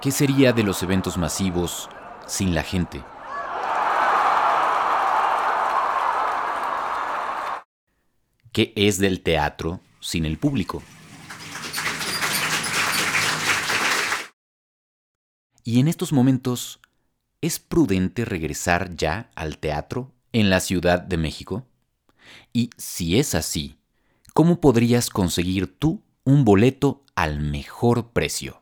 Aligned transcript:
¿Qué 0.00 0.10
sería 0.12 0.54
de 0.54 0.62
los 0.62 0.82
eventos 0.82 1.18
masivos 1.18 1.90
sin 2.26 2.54
la 2.54 2.62
gente? 2.62 3.04
¿Qué 8.50 8.72
es 8.76 8.96
del 8.96 9.20
teatro 9.20 9.80
sin 10.00 10.24
el 10.24 10.38
público? 10.38 10.82
Y 15.64 15.80
en 15.80 15.88
estos 15.88 16.14
momentos, 16.14 16.80
¿es 17.42 17.58
prudente 17.58 18.24
regresar 18.24 18.96
ya 18.96 19.30
al 19.34 19.58
teatro 19.58 20.14
en 20.32 20.48
la 20.48 20.60
Ciudad 20.60 21.02
de 21.02 21.18
México? 21.18 21.66
Y 22.54 22.70
si 22.78 23.18
es 23.18 23.34
así, 23.34 23.76
¿cómo 24.32 24.62
podrías 24.62 25.10
conseguir 25.10 25.78
tú 25.78 26.02
un 26.24 26.46
boleto 26.46 27.04
al 27.14 27.40
mejor 27.40 28.12
precio? 28.12 28.59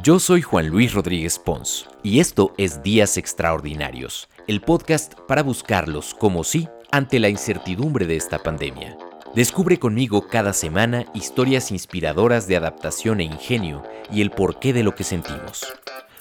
Yo 0.00 0.18
soy 0.18 0.42
Juan 0.42 0.68
Luis 0.68 0.94
Rodríguez 0.94 1.38
Pons 1.38 1.86
y 2.02 2.20
esto 2.20 2.54
es 2.56 2.82
Días 2.82 3.18
Extraordinarios, 3.18 4.28
el 4.48 4.60
podcast 4.60 5.14
para 5.28 5.42
buscarlos 5.42 6.14
como 6.14 6.44
sí 6.44 6.68
ante 6.90 7.20
la 7.20 7.28
incertidumbre 7.28 8.06
de 8.06 8.16
esta 8.16 8.38
pandemia. 8.38 8.96
Descubre 9.34 9.78
conmigo 9.78 10.26
cada 10.28 10.54
semana 10.54 11.04
historias 11.14 11.70
inspiradoras 11.70 12.46
de 12.48 12.56
adaptación 12.56 13.20
e 13.20 13.24
ingenio 13.24 13.82
y 14.10 14.22
el 14.22 14.30
porqué 14.30 14.72
de 14.72 14.82
lo 14.82 14.94
que 14.94 15.04
sentimos. 15.04 15.66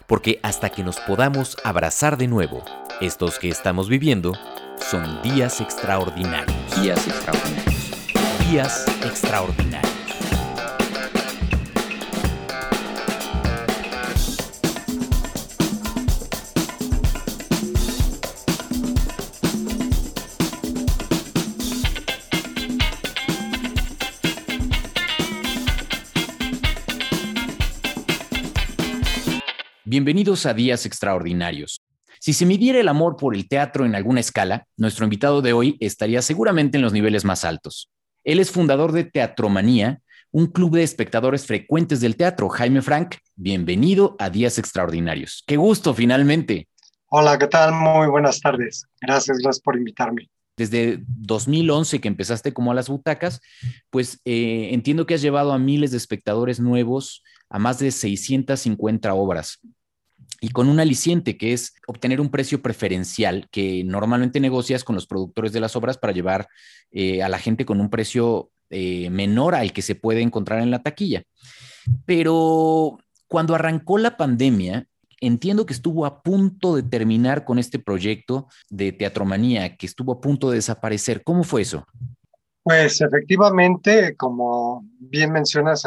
Porque 0.05 0.39
hasta 0.43 0.69
que 0.69 0.83
nos 0.83 0.99
podamos 0.99 1.57
abrazar 1.63 2.17
de 2.17 2.27
nuevo, 2.27 2.63
estos 2.99 3.39
que 3.39 3.49
estamos 3.49 3.87
viviendo 3.87 4.33
son 4.89 5.21
días 5.23 5.61
extraordinarios. 5.61 6.81
Días 6.81 7.07
extraordinarios. 7.07 7.91
Días 8.49 8.85
extraordinarios. 9.05 9.90
Bienvenidos 29.91 30.45
a 30.45 30.53
Días 30.53 30.85
Extraordinarios. 30.85 31.81
Si 32.21 32.31
se 32.31 32.45
midiera 32.45 32.79
el 32.79 32.87
amor 32.87 33.17
por 33.17 33.35
el 33.35 33.49
teatro 33.49 33.85
en 33.85 33.93
alguna 33.93 34.21
escala, 34.21 34.65
nuestro 34.77 35.03
invitado 35.03 35.41
de 35.41 35.51
hoy 35.51 35.75
estaría 35.81 36.21
seguramente 36.21 36.77
en 36.77 36.81
los 36.81 36.93
niveles 36.93 37.25
más 37.25 37.43
altos. 37.43 37.91
Él 38.23 38.39
es 38.39 38.51
fundador 38.51 38.93
de 38.93 39.03
Teatromanía, 39.03 39.99
un 40.31 40.47
club 40.47 40.75
de 40.75 40.83
espectadores 40.83 41.45
frecuentes 41.45 41.99
del 41.99 42.15
teatro. 42.15 42.47
Jaime 42.47 42.81
Frank, 42.81 43.15
bienvenido 43.35 44.15
a 44.17 44.29
Días 44.29 44.57
Extraordinarios. 44.57 45.43
Qué 45.45 45.57
gusto, 45.57 45.93
finalmente. 45.93 46.69
Hola, 47.07 47.37
¿qué 47.37 47.47
tal? 47.47 47.73
Muy 47.73 48.07
buenas 48.07 48.39
tardes. 48.39 48.85
Gracias, 49.01 49.39
gracias 49.39 49.61
por 49.61 49.75
invitarme. 49.75 50.29
Desde 50.55 51.03
2011 51.05 51.99
que 51.99 52.07
empezaste 52.07 52.53
como 52.53 52.71
a 52.71 52.75
las 52.75 52.87
butacas, 52.87 53.41
pues 53.89 54.21
eh, 54.23 54.69
entiendo 54.71 55.05
que 55.05 55.15
has 55.15 55.21
llevado 55.21 55.51
a 55.51 55.59
miles 55.59 55.91
de 55.91 55.97
espectadores 55.97 56.61
nuevos 56.61 57.25
a 57.49 57.59
más 57.59 57.79
de 57.79 57.91
650 57.91 59.13
obras 59.13 59.59
y 60.43 60.49
con 60.49 60.67
un 60.67 60.79
aliciente 60.79 61.37
que 61.37 61.53
es 61.53 61.75
obtener 61.87 62.19
un 62.19 62.31
precio 62.31 62.63
preferencial 62.63 63.47
que 63.51 63.83
normalmente 63.85 64.39
negocias 64.39 64.83
con 64.83 64.95
los 64.95 65.05
productores 65.05 65.53
de 65.53 65.59
las 65.59 65.75
obras 65.75 65.99
para 65.99 66.13
llevar 66.13 66.47
eh, 66.91 67.21
a 67.21 67.29
la 67.29 67.37
gente 67.37 67.63
con 67.63 67.79
un 67.79 67.91
precio 67.91 68.49
eh, 68.71 69.11
menor 69.11 69.53
al 69.53 69.71
que 69.71 69.83
se 69.83 69.93
puede 69.93 70.21
encontrar 70.21 70.59
en 70.61 70.71
la 70.71 70.81
taquilla. 70.81 71.23
Pero 72.05 72.97
cuando 73.27 73.53
arrancó 73.53 73.99
la 73.99 74.17
pandemia, 74.17 74.87
entiendo 75.19 75.67
que 75.67 75.73
estuvo 75.73 76.07
a 76.07 76.23
punto 76.23 76.75
de 76.75 76.83
terminar 76.83 77.45
con 77.45 77.59
este 77.59 77.77
proyecto 77.77 78.47
de 78.67 78.93
Teatromanía, 78.93 79.77
que 79.77 79.85
estuvo 79.85 80.13
a 80.13 80.21
punto 80.21 80.49
de 80.49 80.55
desaparecer. 80.55 81.23
¿Cómo 81.23 81.43
fue 81.43 81.61
eso? 81.61 81.85
Pues 82.63 82.99
efectivamente, 82.99 84.15
como 84.15 84.83
bien 84.97 85.31
mencionas, 85.31 85.83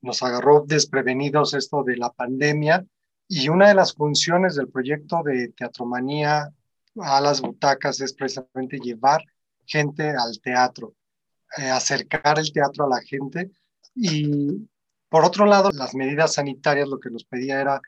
nos 0.00 0.22
agarró 0.22 0.64
desprevenidos 0.64 1.54
esto 1.54 1.82
de 1.82 1.96
la 1.96 2.10
pandemia 2.10 2.86
y 3.34 3.48
una 3.48 3.68
de 3.68 3.74
las 3.74 3.94
funciones 3.94 4.56
del 4.56 4.68
proyecto 4.68 5.22
de 5.24 5.48
Teatromanía 5.56 6.52
a 7.00 7.20
las 7.22 7.40
butacas 7.40 7.98
es 8.02 8.12
precisamente 8.12 8.78
llevar 8.78 9.24
gente 9.64 10.10
al 10.10 10.38
teatro, 10.42 10.92
eh, 11.56 11.70
acercar 11.70 12.38
el 12.38 12.52
teatro 12.52 12.84
a 12.84 12.90
la 12.90 13.00
gente. 13.00 13.50
Y 13.94 14.68
por 15.08 15.24
otro 15.24 15.46
lado, 15.46 15.70
las 15.72 15.94
medidas 15.94 16.34
sanitarias 16.34 16.86
lo 16.86 17.00
que 17.00 17.08
nos 17.08 17.24
pedía 17.24 17.58
era 17.58 17.80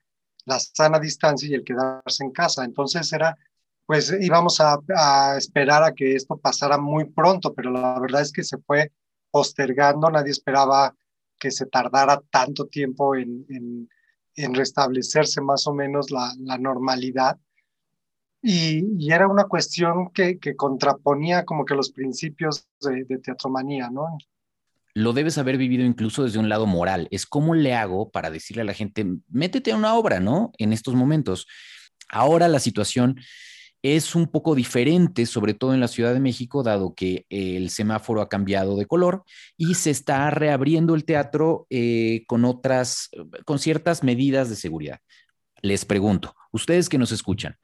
la 0.47 0.59
sana 0.59 0.99
distancia 0.99 1.47
y 1.47 1.53
el 1.53 1.63
quedarse 1.63 2.25
en 2.25 2.31
casa. 2.31 2.65
Entonces 2.65 3.13
era, 3.13 3.37
pues 3.85 4.17
íbamos 4.19 4.63
a, 4.63 5.37
esperar 5.37 5.83
a 5.83 5.93
que 5.93 6.15
esto 6.17 6.39
pasara 6.39 6.79
muy 6.79 7.05
pronto, 7.05 7.53
pero 7.53 7.71
la 7.71 8.01
verdad 8.01 8.23
es 8.23 8.33
que 8.33 8.45
se 8.45 8.57
fue 8.57 8.93
postergando, 9.31 10.09
nadie 10.09 10.31
esperaba 10.31 10.97
que 11.39 11.51
se 11.51 11.67
tardara 11.67 12.23
tanto 12.31 12.65
tiempo 12.65 13.15
en 13.15 13.45
en 13.51 13.91
restablecerse 14.37 15.41
más 15.41 15.67
o 15.67 15.75
menos 15.75 16.11
la, 16.11 16.35
normalidad. 16.59 17.39
Y, 18.43 19.11
era 19.11 19.27
una 19.29 19.45
cuestión 19.45 20.11
que, 20.13 20.39
contraponía 20.57 21.45
como 21.45 21.65
que 21.65 21.75
los 21.75 21.91
principios 21.91 22.67
de, 22.81 23.05
de 23.05 23.19
teatromanía, 23.19 23.91
¿no? 23.91 24.19
Lo 24.97 25.13
debes 25.13 25.39
haber 25.39 25.59
vivido 25.59 25.85
incluso 25.85 26.23
desde 26.23 26.39
un 26.39 26.49
lado 26.49 26.67
moral. 26.67 27.09
Es 27.11 27.27
cómo 27.27 27.55
le 27.55 27.75
hago 27.75 28.11
para 28.11 28.31
decirle 28.31 28.63
a 28.63 28.67
la 28.67 28.75
gente, 28.75 29.05
métete 29.29 29.73
a 29.73 29.77
una 29.77 29.95
obra, 29.95 30.21
¿no? 30.21 30.53
En 30.59 30.73
estos 30.73 30.95
momentos. 30.95 31.47
Ahora 32.09 32.47
la 32.47 32.61
situación 32.61 33.19
es 33.85 34.15
un 34.15 34.29
poco 34.29 34.55
diferente, 34.55 35.27
sobre 35.27 35.53
todo 35.53 35.75
en 35.75 35.81
la 35.81 35.89
Ciudad 35.89 36.15
de 36.15 36.21
México, 36.21 36.63
dado 36.63 36.95
que 36.95 37.27
el 37.29 37.69
semáforo 37.69 38.23
ha 38.23 38.31
cambiado 38.31 38.79
de 38.79 38.87
color 38.87 39.25
y 39.59 39.75
se 39.75 39.91
está 39.91 40.31
reabriendo 40.31 40.95
el 40.95 41.05
teatro 41.05 41.67
eh, 41.69 42.25
con 42.27 42.47
otras, 42.47 43.11
con 43.45 43.59
ciertas 43.59 44.03
medidas 44.03 44.49
de 44.49 44.57
seguridad. 44.57 45.01
Les 45.61 45.85
pregunto, 45.85 46.35
ustedes 46.51 46.89
que 46.89 46.97
nos 46.97 47.13
escuchan, 47.13 47.57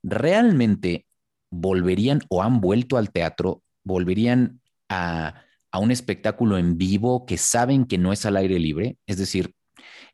¿realmente 0.00 1.06
volverían 1.50 2.20
o 2.28 2.44
han 2.44 2.60
vuelto 2.60 2.96
al 2.96 3.10
teatro? 3.10 3.64
¿Volverían 3.82 4.60
a, 4.88 5.42
a 5.72 5.78
un 5.80 5.90
espectáculo 5.90 6.56
en 6.56 6.78
vivo 6.78 7.26
que 7.26 7.36
saben 7.36 7.84
que 7.84 7.98
no 7.98 8.12
es 8.12 8.24
al 8.24 8.36
aire 8.36 8.60
libre? 8.60 8.96
Es 9.08 9.16
decir, 9.16 9.52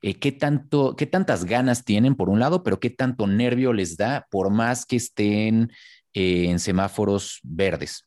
eh, 0.03 0.19
qué, 0.19 0.33
tanto, 0.33 0.97
qué 0.97 1.07
tantas 1.07 1.45
ganas 1.45 1.85
tienen 1.85 2.15
por 2.15 2.29
un 2.29 2.41
lado, 2.41 2.63
pero 2.63 2.81
qué 2.81 2.91
tanto 2.91 3.27
nervio 3.27 3.73
les 3.73 3.97
da 3.97 4.27
por 4.31 4.51
más 4.51 4.87
que 4.87 4.97
estén 4.97 5.71
eh, 6.15 6.47
en 6.49 6.59
semáforos 6.59 7.41
verdes. 7.43 8.07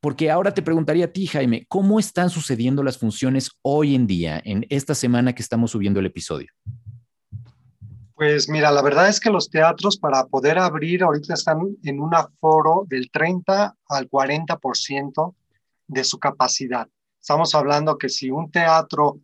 Porque 0.00 0.30
ahora 0.30 0.52
te 0.52 0.62
preguntaría 0.62 1.04
a 1.04 1.12
ti, 1.12 1.26
Jaime, 1.26 1.64
¿cómo 1.68 2.00
están 2.00 2.28
sucediendo 2.28 2.82
las 2.82 2.98
funciones 2.98 3.50
hoy 3.62 3.94
en 3.94 4.08
día, 4.08 4.42
en 4.44 4.66
esta 4.68 4.96
semana 4.96 5.32
que 5.32 5.42
estamos 5.42 5.70
subiendo 5.70 6.00
el 6.00 6.06
episodio? 6.06 6.48
Pues 8.16 8.48
mira, 8.48 8.70
la 8.70 8.82
verdad 8.82 9.08
es 9.08 9.20
que 9.20 9.30
los 9.30 9.50
teatros 9.50 9.96
para 9.96 10.26
poder 10.26 10.58
abrir 10.58 11.02
ahorita 11.02 11.34
están 11.34 11.58
en 11.82 12.00
un 12.00 12.14
aforo 12.14 12.84
del 12.88 13.10
30 13.10 13.76
al 13.88 14.08
40% 14.08 15.34
de 15.86 16.04
su 16.04 16.18
capacidad. 16.18 16.88
Estamos 17.20 17.54
hablando 17.54 17.98
que 17.98 18.08
si 18.08 18.30
un 18.30 18.50
teatro 18.50 19.20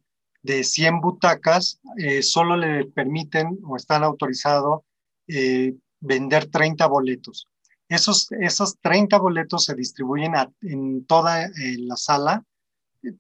de 0.48 0.64
100 0.64 1.02
butacas, 1.02 1.78
eh, 1.98 2.22
solo 2.22 2.56
le 2.56 2.86
permiten 2.86 3.58
o 3.64 3.76
están 3.76 4.02
autorizados 4.02 4.80
eh, 5.26 5.74
vender 6.00 6.46
30 6.46 6.86
boletos. 6.86 7.46
Esos, 7.86 8.28
esos 8.32 8.78
30 8.80 9.18
boletos 9.18 9.66
se 9.66 9.74
distribuyen 9.74 10.32
en 10.62 11.04
toda 11.04 11.44
eh, 11.44 11.50
la 11.80 11.96
sala, 11.96 12.44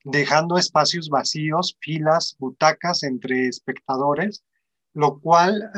dejando 0.04 0.56
espacios 0.56 1.10
vacíos, 1.10 1.76
filas, 1.80 2.34
butacas 2.38 3.02
entre 3.02 3.46
espectadores, 3.46 4.42
lo 4.94 5.20
cual 5.20 5.70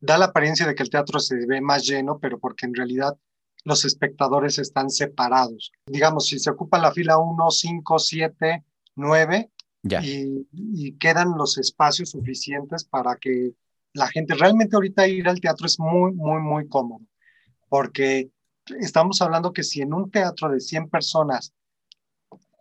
da 0.00 0.18
la 0.18 0.26
apariencia 0.26 0.66
de 0.66 0.74
que 0.74 0.84
el 0.84 0.90
teatro 0.90 1.18
se 1.18 1.44
ve 1.46 1.60
más 1.60 1.84
lleno, 1.84 2.18
pero 2.20 2.38
porque 2.38 2.66
en 2.66 2.74
realidad 2.74 3.18
los 3.64 3.84
espectadores 3.84 4.58
están 4.58 4.88
separados. 4.90 5.72
Digamos, 5.86 6.26
si 6.26 6.38
se 6.38 6.50
ocupa 6.50 6.78
la 6.78 6.92
fila 6.92 7.18
1, 7.18 7.50
5, 7.50 7.98
7, 7.98 8.64
9, 8.94 9.50
y, 10.02 10.92
quedan 10.98 11.36
los 11.36 11.58
espacios 11.58 12.10
suficientes 12.10 12.84
para 12.84 13.16
que 13.16 13.54
la 13.92 14.08
gente 14.08 14.34
realmente 14.34 14.76
ahorita 14.76 15.06
ir 15.06 15.28
al 15.28 15.40
teatro 15.40 15.66
es 15.66 15.78
muy, 15.78 16.12
muy, 16.12 16.40
muy 16.40 16.68
cómodo, 16.68 17.04
porque 17.68 18.30
estamos 18.80 19.20
hablando 19.20 19.52
que 19.52 19.62
si 19.62 19.82
en 19.82 19.92
un 19.92 20.10
teatro 20.10 20.48
de 20.48 20.60
100 20.60 20.88
personas, 20.88 21.52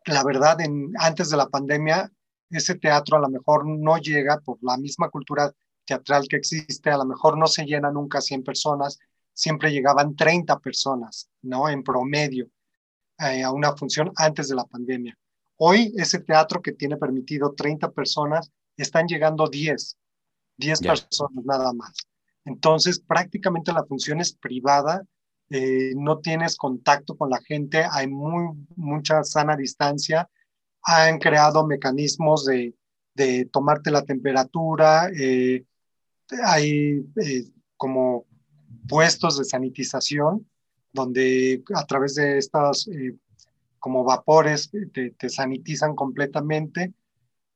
la 0.05 0.23
verdad, 0.23 0.59
en, 0.61 0.91
antes 0.99 1.29
de 1.29 1.37
la 1.37 1.47
pandemia, 1.47 2.11
ese 2.49 2.75
teatro 2.75 3.17
a 3.17 3.21
lo 3.21 3.29
mejor 3.29 3.65
no 3.65 3.97
llega 3.97 4.39
por 4.39 4.57
la 4.61 4.77
misma 4.77 5.09
cultura 5.09 5.51
teatral 5.85 6.27
que 6.27 6.35
existe, 6.35 6.89
a 6.89 6.97
lo 6.97 7.05
mejor 7.05 7.37
no 7.37 7.47
se 7.47 7.65
llena 7.65 7.91
nunca 7.91 8.21
100 8.21 8.43
personas, 8.43 8.99
siempre 9.33 9.71
llegaban 9.71 10.15
30 10.15 10.59
personas, 10.59 11.29
¿no? 11.41 11.67
En 11.69 11.83
promedio 11.83 12.49
eh, 13.19 13.43
a 13.43 13.51
una 13.51 13.75
función 13.75 14.11
antes 14.15 14.49
de 14.49 14.55
la 14.55 14.65
pandemia. 14.65 15.17
Hoy 15.57 15.93
ese 15.97 16.19
teatro 16.19 16.61
que 16.61 16.71
tiene 16.71 16.97
permitido 16.97 17.53
30 17.53 17.91
personas, 17.91 18.51
están 18.77 19.07
llegando 19.07 19.47
10. 19.47 19.97
10 20.57 20.81
personas 20.81 21.45
nada 21.45 21.73
más. 21.73 21.93
Entonces, 22.45 22.99
prácticamente 22.99 23.71
la 23.71 23.85
función 23.85 24.19
es 24.19 24.33
privada, 24.33 25.03
eh, 25.49 25.93
no 25.95 26.19
tienes 26.19 26.57
contacto 26.57 27.15
con 27.15 27.29
la 27.29 27.41
gente, 27.41 27.85
hay 27.89 28.07
muy, 28.07 28.49
mucha 28.75 29.23
sana 29.23 29.55
distancia, 29.55 30.29
han 30.81 31.19
creado 31.19 31.65
mecanismos 31.65 32.45
de, 32.45 32.75
de 33.13 33.45
tomarte 33.45 33.91
la 33.91 34.03
temperatura, 34.03 35.09
eh, 35.17 35.63
hay 36.43 37.05
eh, 37.21 37.45
como 37.77 38.25
puestos 38.87 39.37
de 39.37 39.45
sanitización 39.45 40.49
donde 40.91 41.63
a 41.73 41.85
través 41.85 42.15
de 42.15 42.37
estas 42.37 42.87
como 43.83 44.05
vapores 44.05 44.71
te, 44.93 45.11
te 45.11 45.29
sanitizan 45.29 45.93
completamente 45.93 46.93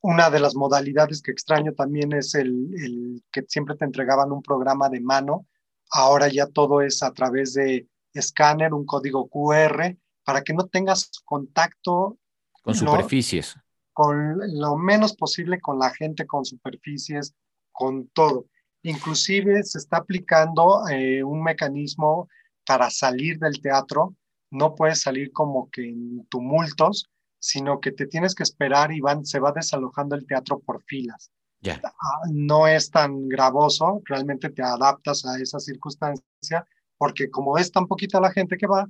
una 0.02 0.30
de 0.30 0.40
las 0.40 0.56
modalidades 0.56 1.22
que 1.22 1.32
extraño 1.32 1.74
también 1.74 2.14
es 2.14 2.36
el, 2.36 3.24
que 3.32 3.44
siempre 3.48 3.76
te 3.76 3.86
entregaban 3.86 4.32
un 4.32 4.42
programa 4.42 4.90
de 4.90 5.02
mano. 5.02 5.48
Ahora 5.92 6.28
ya 6.28 6.48
todo 6.48 6.82
es 6.82 7.02
a 7.02 7.12
través 7.12 7.54
de 7.54 7.88
escáner, 8.14 8.74
un 8.74 8.86
código 8.86 9.28
QR, 9.28 9.98
para 10.24 10.44
que 10.44 10.54
no 10.54 10.68
tengas 10.68 11.12
contacto 11.26 12.18
con 12.62 12.76
superficies. 12.76 13.56
Con 13.94 14.38
lo 14.60 14.78
menos 14.78 15.16
posible 15.16 15.60
con 15.60 15.80
la 15.80 15.90
gente, 15.90 16.28
con 16.28 16.46
superficies, 16.46 17.34
con 17.72 18.08
todo. 18.10 18.46
Inclusive 18.84 19.64
se 19.64 19.80
está 19.80 19.98
aplicando 19.98 20.88
eh, 20.90 21.24
un 21.24 21.42
mecanismo 21.42 22.30
para 22.66 22.90
salir 22.90 23.40
del 23.40 23.60
teatro. 23.62 24.16
No 24.50 24.76
puedes 24.76 25.02
salir 25.02 25.32
como 25.32 25.70
que 25.70 25.90
en 25.90 26.26
tumultos, 26.28 27.10
sino 27.40 27.80
que 27.80 27.92
te 27.92 28.08
tienes 28.08 28.36
que 28.36 28.44
esperar 28.44 28.92
y 28.92 29.00
van, 29.00 29.26
se 29.26 29.40
va 29.40 29.52
desalojando 29.52 30.16
el 30.16 30.26
teatro 30.26 30.60
por 30.60 30.82
filas. 30.84 31.32
Ya. 31.62 31.82
Ah, 31.84 32.22
no 32.32 32.68
es 32.68 32.90
tan 32.92 33.28
gravoso, 33.28 34.02
realmente 34.06 34.50
te 34.50 34.62
adaptas 34.62 35.26
a 35.26 35.38
esa 35.40 35.60
circunstancia, 35.60 36.66
porque 36.98 37.30
como 37.30 37.58
es 37.58 37.72
tan 37.72 37.88
poquita 37.88 38.20
la 38.20 38.32
gente 38.32 38.58
que 38.58 38.68
va, 38.68 38.88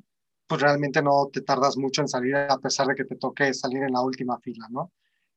pues 0.47 0.61
realmente 0.61 1.01
no 1.01 1.29
te 1.31 1.41
tardas 1.41 1.77
mucho 1.77 2.01
en 2.01 2.07
salir, 2.07 2.35
a 2.35 2.57
pesar 2.57 2.87
de 2.87 2.95
que 2.95 3.05
te 3.05 3.15
toque 3.15 3.53
salir 3.53 3.83
en 3.83 3.93
la 3.93 4.01
última 4.01 4.39
fila, 4.39 4.67
¿no? 4.69 4.91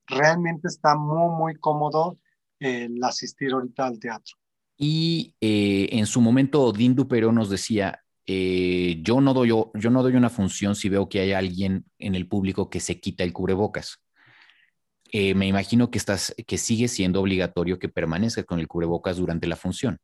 Realmente 0.07 0.67
está 0.67 0.95
muy, 0.95 1.29
muy 1.35 1.55
cómodo 1.55 2.17
el 2.59 3.03
asistir 3.03 3.51
ahorita 3.51 3.87
al 3.87 3.99
teatro. 3.99 4.35
Y 4.77 5.35
eh, 5.41 5.89
en 5.91 6.05
su 6.05 6.21
momento, 6.21 6.71
Dindu 6.71 7.07
Pero 7.07 7.31
nos 7.31 7.49
decía, 7.49 8.03
eh, 8.25 8.99
yo, 9.01 9.21
no 9.21 9.33
doy, 9.33 9.49
yo, 9.49 9.89
no 9.89 10.03
doy 10.03 10.15
una 10.15 10.29
función 10.29 10.75
si 10.75 10.89
veo 10.89 11.09
que 11.09 11.19
hay 11.19 11.33
alguien 11.33 11.85
en 11.97 12.15
el 12.15 12.27
público 12.27 12.69
que 12.69 12.79
se 12.79 12.99
quita 12.99 13.23
el 13.23 13.33
cubrebocas. 13.33 13.99
Eh, 15.11 15.35
me 15.35 15.47
imagino 15.47 15.91
que, 15.91 15.97
estás, 15.97 16.33
que 16.47 16.57
sigue 16.57 16.87
siendo 16.87 17.19
obligatorio 17.19 17.79
que 17.79 17.89
permanezca 17.89 18.43
con 18.43 18.59
el 18.59 18.67
cubrebocas 18.67 19.17
durante 19.17 19.47
la 19.47 19.55
función. 19.55 19.99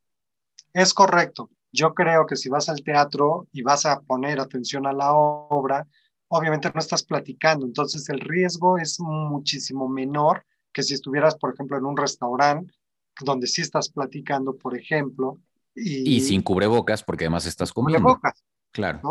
Es 0.74 0.94
correcto. 0.94 1.50
Yo 1.72 1.94
creo 1.94 2.26
que 2.26 2.36
si 2.36 2.50
vas 2.50 2.70
al 2.70 2.84
teatro 2.84 3.48
y 3.52 3.62
vas 3.62 3.86
a 3.86 4.02
poner 4.02 4.40
atención 4.40 4.86
a 4.88 4.94
la 4.94 5.14
obra, 5.14 5.88
obviamente 6.28 6.72
no 6.74 6.80
estás 6.80 7.04
platicando, 7.04 7.66
entonces 7.66 8.10
el 8.10 8.20
riesgo 8.20 8.78
es 8.78 9.00
muchísimo 9.00 9.88
menor 9.88 10.46
que 10.74 10.84
si 10.84 10.94
estuvieras, 10.94 11.36
por 11.38 11.54
ejemplo, 11.54 11.78
en 11.78 11.86
un 11.86 11.98
restaurante 11.98 12.74
donde 13.22 13.48
sí 13.48 13.62
estás 13.62 13.90
platicando, 13.90 14.56
por 14.58 14.78
ejemplo, 14.78 15.40
y, 15.78 16.22
sin 16.22 16.42
cubrebocas, 16.42 17.04
porque 17.04 17.26
además 17.26 17.46
estás 17.46 17.72
comiendo. 17.72 18.04
Cubrebocas. 18.04 18.44
Claro. 18.72 19.02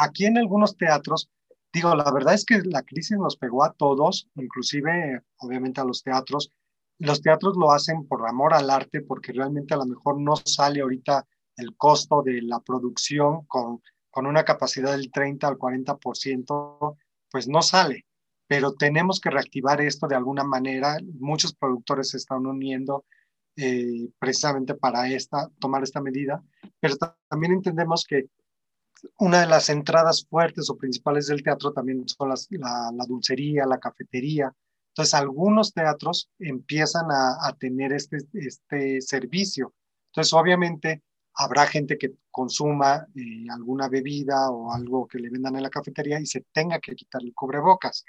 Aquí 0.00 0.26
en 0.26 0.38
algunos 0.38 0.76
teatros, 0.76 1.30
digo, 1.72 1.94
la 1.94 2.10
verdad 2.10 2.34
es 2.34 2.44
que 2.44 2.60
la 2.62 2.82
crisis 2.82 3.18
nos 3.18 3.36
pegó 3.36 3.64
a 3.64 3.72
todos, 3.72 4.28
inclusive, 4.34 5.22
obviamente, 5.38 5.80
a 5.80 5.84
los 5.84 6.02
teatros. 6.02 6.52
Los 6.98 7.20
teatros 7.20 7.56
lo 7.56 7.72
hacen 7.72 8.06
por 8.06 8.26
amor 8.26 8.54
al 8.54 8.70
arte, 8.70 9.02
porque 9.02 9.32
realmente 9.32 9.74
a 9.74 9.78
lo 9.78 9.86
mejor 9.86 10.20
no 10.20 10.36
sale 10.36 10.80
ahorita 10.80 11.26
el 11.56 11.76
costo 11.76 12.22
de 12.22 12.42
la 12.42 12.60
producción 12.60 13.46
con, 13.46 13.82
con 14.10 14.26
una 14.26 14.44
capacidad 14.44 14.92
del 14.92 15.10
30 15.10 15.46
al 15.46 15.56
40%, 15.56 16.96
pues 17.30 17.48
no 17.48 17.62
sale. 17.62 18.06
Pero 18.48 18.74
tenemos 18.74 19.20
que 19.20 19.30
reactivar 19.30 19.80
esto 19.80 20.06
de 20.06 20.14
alguna 20.14 20.44
manera. 20.44 20.98
Muchos 21.18 21.54
productores 21.54 22.10
se 22.10 22.18
están 22.18 22.46
uniendo 22.46 23.04
eh, 23.56 24.08
precisamente 24.18 24.74
para 24.74 25.08
esta, 25.08 25.48
tomar 25.58 25.82
esta 25.82 26.00
medida, 26.00 26.42
pero 26.80 26.96
también 27.28 27.52
entendemos 27.52 28.04
que 28.04 28.28
una 29.18 29.40
de 29.40 29.46
las 29.46 29.68
entradas 29.68 30.26
fuertes 30.28 30.70
o 30.70 30.76
principales 30.76 31.26
del 31.26 31.42
teatro 31.42 31.72
también 31.72 32.06
son 32.08 32.28
las, 32.28 32.48
la, 32.50 33.04
dulcería, 33.06 33.66
la 33.66 33.78
cafetería. 33.78 34.52
Entonces, 34.88 35.14
algunos 35.14 35.72
teatros 35.72 36.30
empiezan 36.38 37.06
a, 37.10 37.54
tener 37.58 37.92
este, 37.92 38.18
este 38.34 39.00
servicio. 39.00 39.74
Entonces, 40.10 40.32
obviamente, 40.32 41.02
habrá 41.34 41.66
gente 41.66 41.98
que 41.98 42.14
consuma 42.30 43.06
eh, 43.14 43.46
alguna 43.50 43.88
bebida 43.88 44.50
o 44.50 44.72
algo 44.72 45.06
que 45.06 45.18
le 45.18 45.28
vendan 45.28 45.56
en 45.56 45.62
la 45.62 45.70
cafetería 45.70 46.18
y 46.18 46.26
se 46.26 46.46
tenga 46.52 46.78
que 46.80 46.94
quitar 46.94 47.22
el 47.22 47.34
cubrebocas. 47.34 48.04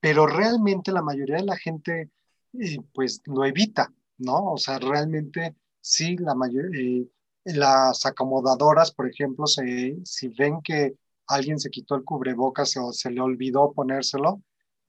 Pero 0.00 0.26
realmente 0.26 0.92
la 0.92 1.02
mayoría 1.02 1.36
de 1.36 1.44
la 1.44 1.56
gente, 1.56 2.10
eh, 2.54 2.78
pues, 2.94 3.20
lo 3.26 3.44
evita. 3.44 3.92
¿No? 4.20 4.52
O 4.52 4.56
sea, 4.56 4.78
realmente 4.78 5.56
sí, 5.80 6.16
la 6.16 6.34
mayoría, 6.34 6.80
eh, 6.80 7.06
las 7.44 8.04
acomodadoras, 8.06 8.92
por 8.92 9.08
ejemplo, 9.08 9.46
se, 9.46 9.96
si 10.04 10.28
ven 10.28 10.60
que 10.62 10.94
alguien 11.26 11.58
se 11.58 11.70
quitó 11.70 11.94
el 11.94 12.04
cubrebocas 12.04 12.76
o 12.76 12.92
se 12.92 13.10
le 13.10 13.20
olvidó 13.20 13.72
ponérselo, 13.72 14.42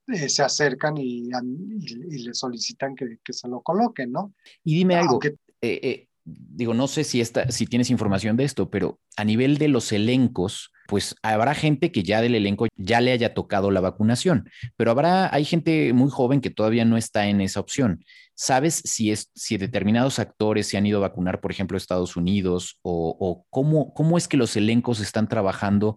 eh, 0.08 0.30
se 0.30 0.44
acercan 0.44 0.98
y, 0.98 1.30
le 1.30 2.34
solicitan 2.34 2.96
que, 2.96 3.18
se 3.32 3.48
lo 3.48 3.62
coloquen, 3.62 4.12
¿no? 4.12 4.34
Y 4.64 4.76
dime 4.76 4.96
algo, 4.96 5.20
eh, 5.62 6.08
digo, 6.24 6.74
no 6.74 6.88
sé 6.88 7.04
si, 7.04 7.22
esta, 7.22 7.50
si 7.52 7.66
tienes 7.66 7.90
información 7.90 8.38
de 8.38 8.44
esto, 8.44 8.70
pero 8.70 9.00
a 9.16 9.24
nivel 9.24 9.58
de 9.58 9.68
los 9.68 9.92
elencos, 9.92 10.72
pues 10.92 11.16
habrá 11.24 11.56
gente 11.56 11.90
que 11.90 12.04
ya 12.04 12.20
del 12.20 12.36
elenco 12.36 12.68
ya 12.76 13.00
le 13.00 13.14
haya 13.14 13.34
tocado 13.34 13.72
la 13.72 13.80
vacunación, 13.80 14.50
pero 14.76 14.92
habrá, 14.92 15.34
hay 15.34 15.46
gente 15.46 15.94
muy 15.94 16.10
joven 16.10 16.42
que 16.42 16.50
todavía 16.50 16.84
no 16.84 16.98
está 16.98 17.28
en 17.28 17.40
esa 17.40 17.62
opción. 17.62 18.04
¿Sabes 18.36 18.82
si, 18.84 19.10
es, 19.10 19.32
si 19.34 19.56
determinados 19.56 20.20
actores 20.20 20.68
se 20.68 20.76
han 20.76 20.86
ido 20.86 20.98
a 20.98 21.08
vacunar, 21.08 21.40
por 21.40 21.50
ejemplo, 21.50 21.78
a 21.78 21.80
Estados 21.80 22.18
Unidos, 22.18 22.78
o, 22.82 23.46
cómo, 23.50 23.94
cómo 23.94 24.18
es 24.18 24.28
que 24.28 24.36
los 24.36 24.58
elencos 24.58 25.00
están 25.00 25.30
trabajando 25.30 25.96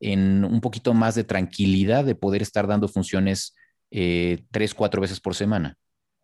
en 0.00 0.44
un 0.44 0.60
poquito 0.60 0.92
más 0.92 1.14
de 1.14 1.22
tranquilidad 1.22 2.04
de 2.04 2.16
poder 2.16 2.42
estar 2.42 2.66
dando 2.66 2.88
funciones 2.88 3.54
eh, 3.92 4.42
tres, 4.50 4.74
cuatro 4.74 5.00
veces 5.00 5.20
por 5.20 5.36
semana? 5.36 5.76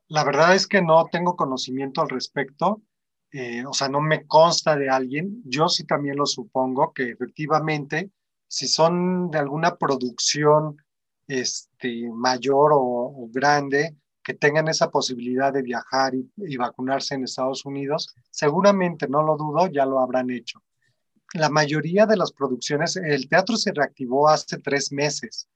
La 0.09 0.25
verdad 0.25 0.57
es 0.57 0.67
que 0.67 0.83
no 0.83 1.07
tengo 1.13 1.37
conocimiento 1.37 2.03
al 2.03 2.09
respecto. 2.09 2.83
Eh, 3.31 3.65
o 3.67 3.73
sea, 3.75 3.89
no 3.89 4.01
me 4.01 4.27
consta 4.27 4.77
de 4.77 4.89
alguien, 4.89 5.43
yo 5.45 5.69
sí 5.69 5.85
también 5.85 6.17
lo 6.17 6.25
supongo 6.25 6.93
que 6.95 7.11
efectivamente, 7.11 8.11
si 8.47 8.67
son 8.67 9.31
de 9.31 9.39
alguna 9.39 9.77
producción 9.77 10.79
este, 11.27 12.11
mayor 12.11 12.71
o, 12.75 13.29
grande, 13.31 13.97
que 14.23 14.35
tengan 14.35 14.69
esa 14.69 14.91
posibilidad 14.91 15.53
de 15.53 15.63
viajar 15.63 16.15
y, 16.15 16.57
vacunarse 16.57 17.15
en 17.15 17.25
Estados 17.25 17.65
Unidos, 17.67 18.15
seguramente, 18.31 19.09
no 19.09 19.23
lo 19.23 19.37
dudo, 19.37 19.67
ya 19.69 19.85
lo 19.85 20.01
habrán 20.01 20.31
hecho. 20.31 20.63
La 21.35 21.51
mayoría 21.51 22.07
de 22.07 22.17
las 22.17 22.33
producciones, 22.33 22.97
el 22.97 23.29
teatro 23.29 23.57
se 23.57 23.73
reactivó 23.73 24.29
hace 24.29 24.59
tres 24.59 24.91
meses 24.93 25.49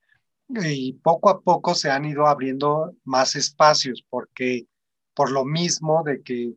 y 0.49 0.95
poco 0.95 1.31
a 1.31 1.41
poco 1.41 1.75
se 1.75 1.91
han 1.91 2.05
ido 2.05 2.27
abriendo 2.27 2.95
más 3.05 3.37
espacios 3.37 4.05
porque 4.11 4.67
por 5.15 5.31
lo 5.31 5.45
mismo 5.45 6.03
de 6.05 6.23
que 6.23 6.55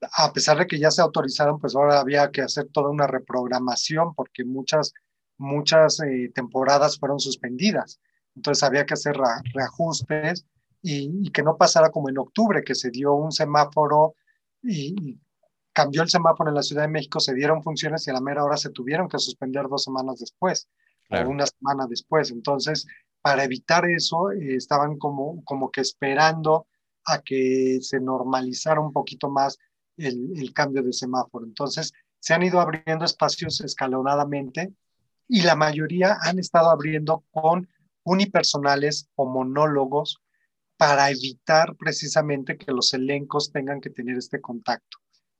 a 0.00 0.32
pesar 0.32 0.58
de 0.58 0.66
que 0.66 0.78
ya 0.78 0.90
se 0.90 1.02
autorizaron, 1.02 1.58
pues 1.58 1.74
ahora 1.74 2.00
había 2.00 2.30
que 2.30 2.42
hacer 2.42 2.68
toda 2.72 2.90
una 2.90 3.06
reprogramación 3.06 4.14
porque 4.14 4.44
muchas, 4.44 4.92
muchas 5.38 6.00
eh, 6.00 6.30
temporadas 6.34 6.98
fueron 6.98 7.18
suspendidas. 7.18 8.00
Entonces 8.34 8.62
había 8.62 8.84
que 8.84 8.94
hacer 8.94 9.16
reajustes 9.54 10.44
y, 10.82 11.30
que 11.30 11.42
no 11.42 11.56
pasara 11.56 11.90
como 11.90 12.08
en 12.10 12.18
octubre, 12.18 12.62
que 12.62 12.74
se 12.74 12.90
dio 12.90 13.14
un 13.14 13.32
semáforo 13.32 14.14
y, 14.62 15.18
cambió 15.72 16.00
el 16.00 16.08
semáforo 16.08 16.48
en 16.48 16.54
la 16.54 16.62
Ciudad 16.62 16.82
de 16.82 16.88
México, 16.88 17.20
se 17.20 17.34
dieron 17.34 17.62
funciones 17.62 18.06
y 18.06 18.10
a 18.10 18.14
la 18.14 18.22
mera 18.22 18.42
hora 18.42 18.56
se 18.56 18.70
tuvieron 18.70 19.10
que 19.10 19.18
suspender 19.18 19.68
dos 19.68 19.84
semanas 19.84 20.18
después 20.18 20.70
o 21.10 21.28
una 21.28 21.46
semana 21.46 21.86
después. 21.86 22.30
Entonces, 22.30 22.86
para 23.20 23.44
evitar 23.44 23.84
eso, 23.84 24.30
eh, 24.32 24.56
estaban 24.56 24.96
como, 24.96 25.44
como 25.44 25.70
que 25.70 25.82
esperando 25.82 26.66
a 27.04 27.20
que 27.20 27.78
se 27.82 28.00
normalizara 28.00 28.80
un 28.80 28.90
poquito 28.90 29.28
más 29.28 29.58
el, 29.96 30.52
cambio 30.54 30.82
de 30.82 30.92
semáforo. 30.92 31.44
Entonces, 31.44 31.92
se 32.18 32.34
han 32.34 32.42
ido 32.42 32.60
abriendo 32.60 33.04
espacios 33.04 33.60
escalonadamente 33.60 34.72
y 35.28 35.42
la 35.42 35.56
mayoría 35.56 36.16
han 36.22 36.38
estado 36.38 36.70
abriendo 36.70 37.24
con 37.30 37.68
unipersonales 38.04 39.08
o 39.16 39.26
monólogos 39.26 40.20
para 40.76 41.10
evitar 41.10 41.74
precisamente 41.76 42.56
que 42.56 42.72
los 42.72 42.92
elencos 42.94 43.50
tengan 43.50 43.80
que 43.80 43.90
tener 43.90 44.16
este 44.16 44.40
contacto. 44.40 44.98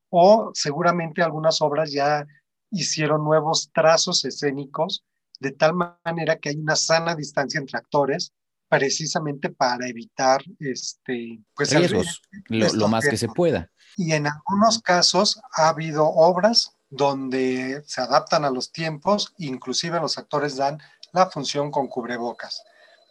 O 0.09 0.51
seguramente 0.55 1.23
algunas 1.23 1.61
obras 1.61 1.93
ya 1.93 2.27
hicieron 2.71 3.25
nuevos 3.25 3.71
trazos 3.73 4.25
escénicos 4.25 5.05
de 5.41 5.53
tal 5.53 5.75
manera 5.75 6.39
que 6.39 6.49
hay 6.49 6.57
una 6.57 6.77
sana 6.77 7.15
distancia 7.15 7.59
entre 7.59 7.79
actores 7.79 8.33
precisamente 8.69 9.51
para 9.51 9.89
evitar 9.89 10.43
este, 10.59 11.41
pues, 11.55 11.73
riesgos, 11.73 12.23
lo, 12.49 12.89
más 12.89 13.07
que 13.07 13.17
se 13.17 13.29
pueda. 13.29 13.71
Y 13.97 14.13
en 14.13 14.27
algunos 14.27 14.81
casos 14.81 15.41
ha 15.57 15.69
habido 15.69 16.07
obras 16.07 16.77
donde 16.91 17.83
se 17.87 18.01
adaptan 18.01 18.45
a 18.45 18.51
los 18.51 18.71
tiempos, 18.71 19.35
inclusive 19.39 19.99
los 19.99 20.19
actores 20.19 20.57
dan 20.57 20.81
la 21.13 21.31
función 21.31 21.71
con 21.71 21.89
cubrebocas, 21.89 22.63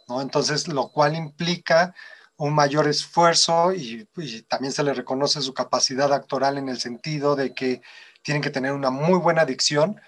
¿no? 0.08 0.22
Entonces, 0.22 0.68
lo 0.68 0.88
cual 0.88 1.16
implica 1.16 1.94
un 2.36 2.54
mayor 2.54 2.86
esfuerzo 2.86 3.72
y, 3.72 4.08
también 4.48 4.72
se 4.72 4.82
le 4.82 4.94
reconoce 4.94 5.40
su 5.42 5.54
capacidad 5.54 6.12
actoral 6.12 6.58
en 6.58 6.68
el 6.68 6.78
sentido 6.78 7.34
de 7.34 7.54
que 7.54 7.82
tienen 8.22 8.42
que 8.42 8.50
tener 8.50 8.72
una 8.72 8.90
muy 8.90 9.18
buena 9.18 9.44
dicción 9.44 10.00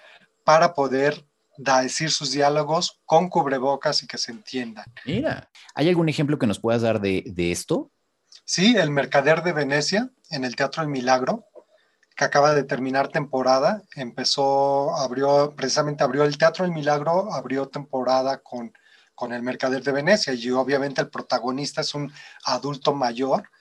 para 0.43 0.73
poder 0.73 1.25
decir 1.57 2.11
sus 2.11 2.31
diálogos 2.31 2.99
con 3.05 3.29
cubrebocas 3.29 4.03
y 4.03 4.07
que 4.07 4.17
se 4.17 4.31
entiendan. 4.31 4.85
Mira, 5.05 5.49
¿hay 5.75 5.89
algún 5.89 6.07
ejemplo 6.07 6.39
que 6.39 6.47
nos 6.47 6.59
puedas 6.59 6.81
dar 6.81 7.01
de, 7.01 7.23
de 7.25 7.51
esto? 7.51 7.91
Sí, 8.51 8.75
El 8.77 8.89
Mercader 8.89 9.43
de 9.43 9.53
Venecia, 9.53 10.09
en 10.31 10.43
el 10.43 10.55
Teatro 10.55 10.81
El 10.81 10.89
Milagro, 10.89 11.45
que 12.15 12.25
acaba 12.25 12.55
de 12.55 12.63
terminar 12.63 13.09
temporada, 13.09 13.83
empezó, 13.95 14.95
abrió, 14.95 15.53
precisamente 15.55 16.03
abrió 16.03 16.23
el 16.23 16.39
Teatro 16.39 16.65
El 16.65 16.71
Milagro, 16.71 17.31
abrió 17.31 17.67
temporada 17.67 18.39
con, 18.39 18.73
con 19.13 19.33
El 19.33 19.43
Mercader 19.43 19.83
de 19.83 19.91
Venecia. 19.91 20.33
Y 20.33 20.49
obviamente 20.49 20.99
el 20.99 21.11
protagonista 21.11 21.81
es 21.81 21.93
un 21.93 22.11
adulto 22.43 22.95
mayor. 22.95 23.51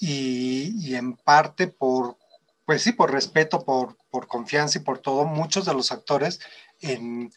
Y, 0.00 0.72
y 0.84 0.96
en 0.96 1.14
parte 1.14 1.68
por, 1.68 2.18
pues 2.66 2.82
sí, 2.82 2.90
por 2.90 3.12
respeto, 3.12 3.64
por, 3.64 3.96
por 4.10 4.26
confianza 4.26 4.80
y 4.80 4.82
por 4.82 4.98
todo, 4.98 5.26
muchos 5.26 5.64
de 5.64 5.74
los 5.74 5.92
actores 5.92 6.40
en, 6.80 7.30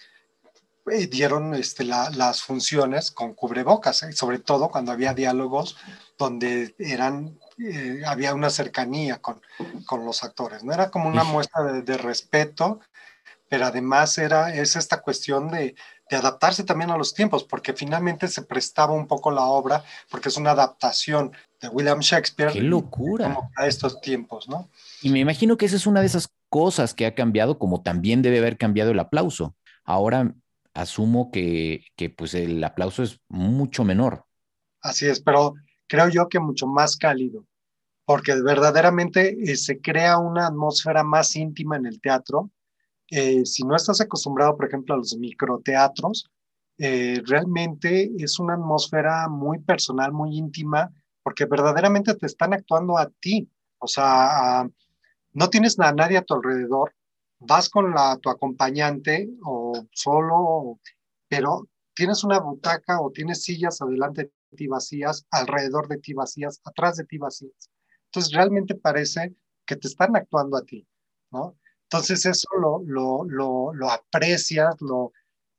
eh, 0.91 1.07
dieron 1.07 1.53
este, 1.53 1.83
las 1.83 2.41
funciones 2.41 3.11
con 3.11 3.33
cubrebocas, 3.33 4.03
¿eh? 4.03 4.13
sobre 4.13 4.39
todo 4.39 4.69
cuando 4.69 4.91
había 4.91 5.13
diálogos 5.13 5.77
donde 6.17 6.75
eran, 6.79 7.37
eh, 7.59 8.01
había 8.05 8.33
una 8.33 8.49
cercanía 8.49 9.19
con, 9.19 9.41
con, 9.85 10.05
los 10.05 10.23
actores, 10.23 10.63
¿no? 10.63 10.73
Era 10.73 10.89
como 10.89 11.09
una 11.09 11.23
muestra 11.23 11.63
de, 11.63 11.97
respeto, 11.97 12.79
pero 13.49 13.65
además 13.65 14.17
era, 14.17 14.53
es 14.53 14.75
esta 14.75 15.01
cuestión 15.01 15.49
de, 15.49 15.75
de, 16.09 16.17
adaptarse 16.17 16.63
también 16.63 16.91
a 16.91 16.97
los 16.97 17.13
tiempos, 17.13 17.43
porque 17.43 17.73
finalmente 17.73 18.27
se 18.27 18.41
prestaba 18.41 18.93
un 18.93 19.07
poco 19.07 19.31
la 19.31 19.45
obra, 19.45 19.83
porque 20.09 20.29
es 20.29 20.37
una 20.37 20.51
adaptación 20.51 21.31
de 21.61 21.69
William 21.69 21.99
Shakespeare. 21.99 22.51
¡Qué 22.51 22.61
locura! 22.61 23.37
A 23.55 23.67
estos 23.67 24.01
tiempos, 24.01 24.47
¿no? 24.47 24.69
Y 25.01 25.09
me 25.09 25.19
imagino 25.19 25.57
que 25.57 25.65
esa 25.65 25.75
es 25.75 25.87
una 25.87 26.01
de 26.01 26.07
esas 26.07 26.29
cosas 26.49 26.93
que 26.93 27.05
ha 27.05 27.15
cambiado, 27.15 27.59
como 27.59 27.81
también 27.81 28.21
debe 28.21 28.39
haber 28.39 28.57
cambiado 28.57 28.91
el 28.91 28.99
aplauso. 28.99 29.55
Ahora 29.83 30.33
asumo 30.77 31.31
que, 31.31 31.83
que 31.95 32.09
pues 32.09 32.33
el 32.33 32.63
aplauso 32.63 33.03
es 33.03 33.19
mucho 33.27 33.83
menor. 33.83 34.25
Así 34.81 35.07
es, 35.07 35.19
pero 35.19 35.55
creo 35.87 36.07
yo 36.09 36.29
que 36.29 36.39
mucho 36.39 36.67
más 36.67 36.95
cálido, 36.97 37.45
porque 38.05 38.39
verdaderamente 38.41 39.37
eh, 39.51 39.55
se 39.57 39.81
crea 39.81 40.17
una 40.17 40.47
atmósfera 40.47 41.03
más 41.03 41.35
íntima 41.35 41.77
en 41.77 41.87
el 41.87 41.99
teatro. 41.99 42.51
Eh, 43.09 43.45
si 43.45 43.63
no 43.63 43.75
estás 43.75 44.01
acostumbrado, 44.01 44.55
por 44.55 44.67
ejemplo, 44.67 44.93
a 44.93 44.97
los 44.97 45.17
microteatros, 45.17 46.29
eh, 46.77 47.21
realmente 47.25 48.11
es 48.17 48.39
una 48.39 48.53
atmósfera 48.53 49.27
muy 49.29 49.59
personal, 49.59 50.11
muy 50.11 50.37
íntima, 50.37 50.91
porque 51.23 51.45
verdaderamente 51.45 52.13
te 52.13 52.27
están 52.27 52.53
actuando 52.53 52.97
a 52.97 53.09
ti. 53.19 53.49
O 53.79 53.87
sea, 53.87 54.69
no 55.33 55.49
tienes 55.49 55.79
a 55.79 55.91
nadie 55.91 56.17
a 56.17 56.23
tu 56.23 56.35
alrededor, 56.35 56.93
vas 57.39 57.69
con 57.69 57.91
la, 57.91 58.17
tu 58.17 58.29
acompañante 58.29 59.29
o 59.43 59.73
solo, 59.91 60.79
pero 61.27 61.67
tienes 61.93 62.23
una 62.23 62.39
butaca 62.39 63.01
o 63.01 63.11
tienes 63.11 63.43
sillas 63.43 63.81
adelante 63.81 64.31
de 64.51 64.57
ti 64.57 64.67
vacías, 64.67 65.25
alrededor 65.31 65.87
de 65.87 65.97
ti 65.97 66.13
vacías, 66.13 66.61
atrás 66.63 66.97
de 66.97 67.05
ti 67.05 67.17
vacías. 67.17 67.69
Entonces 68.05 68.33
realmente 68.33 68.75
parece 68.75 69.35
que 69.65 69.75
te 69.75 69.87
están 69.87 70.15
actuando 70.15 70.57
a 70.57 70.63
ti, 70.63 70.87
¿no? 71.31 71.57
Entonces 71.83 72.25
eso 72.25 72.47
lo, 72.59 72.81
lo, 72.85 73.23
lo, 73.25 73.73
lo 73.73 73.89
aprecias, 73.89 74.75
lo, 74.81 75.13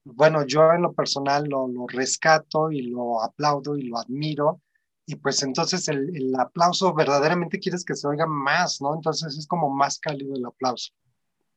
bueno, 0.04 0.44
yo 0.46 0.72
en 0.72 0.82
lo 0.82 0.92
personal 0.92 1.44
lo, 1.44 1.68
lo 1.68 1.86
rescato 1.86 2.70
y 2.70 2.82
lo 2.82 3.22
aplaudo 3.22 3.76
y 3.76 3.82
lo 3.82 3.98
admiro 3.98 4.60
y 5.08 5.16
pues 5.16 5.42
entonces 5.42 5.88
el, 5.88 6.34
aplauso 6.38 6.92
verdaderamente 6.92 7.58
quieres 7.58 7.82
que 7.82 7.94
se 7.94 8.06
oiga 8.06 8.26
más, 8.26 8.82
¿no? 8.82 8.94
Entonces 8.94 9.38
es 9.38 9.46
como 9.46 9.70
más 9.70 9.98
cálido 9.98 10.34
el 10.36 10.44
aplauso. 10.44 10.92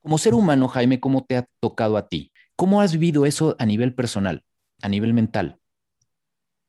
Como 0.02 0.18
ser 0.18 0.34
humano, 0.34 0.68
Jaime, 0.68 1.00
¿cómo 1.00 1.24
te 1.26 1.38
ha 1.38 1.48
tocado 1.60 1.96
a 1.96 2.08
ti? 2.08 2.32
¿Cómo 2.56 2.82
has 2.82 2.94
vivido 2.94 3.26
eso 3.26 3.56
a 3.60 3.66
nivel 3.66 3.94
personal, 3.94 4.44
a 4.82 4.90
nivel 4.90 5.14
mental? 5.14 5.60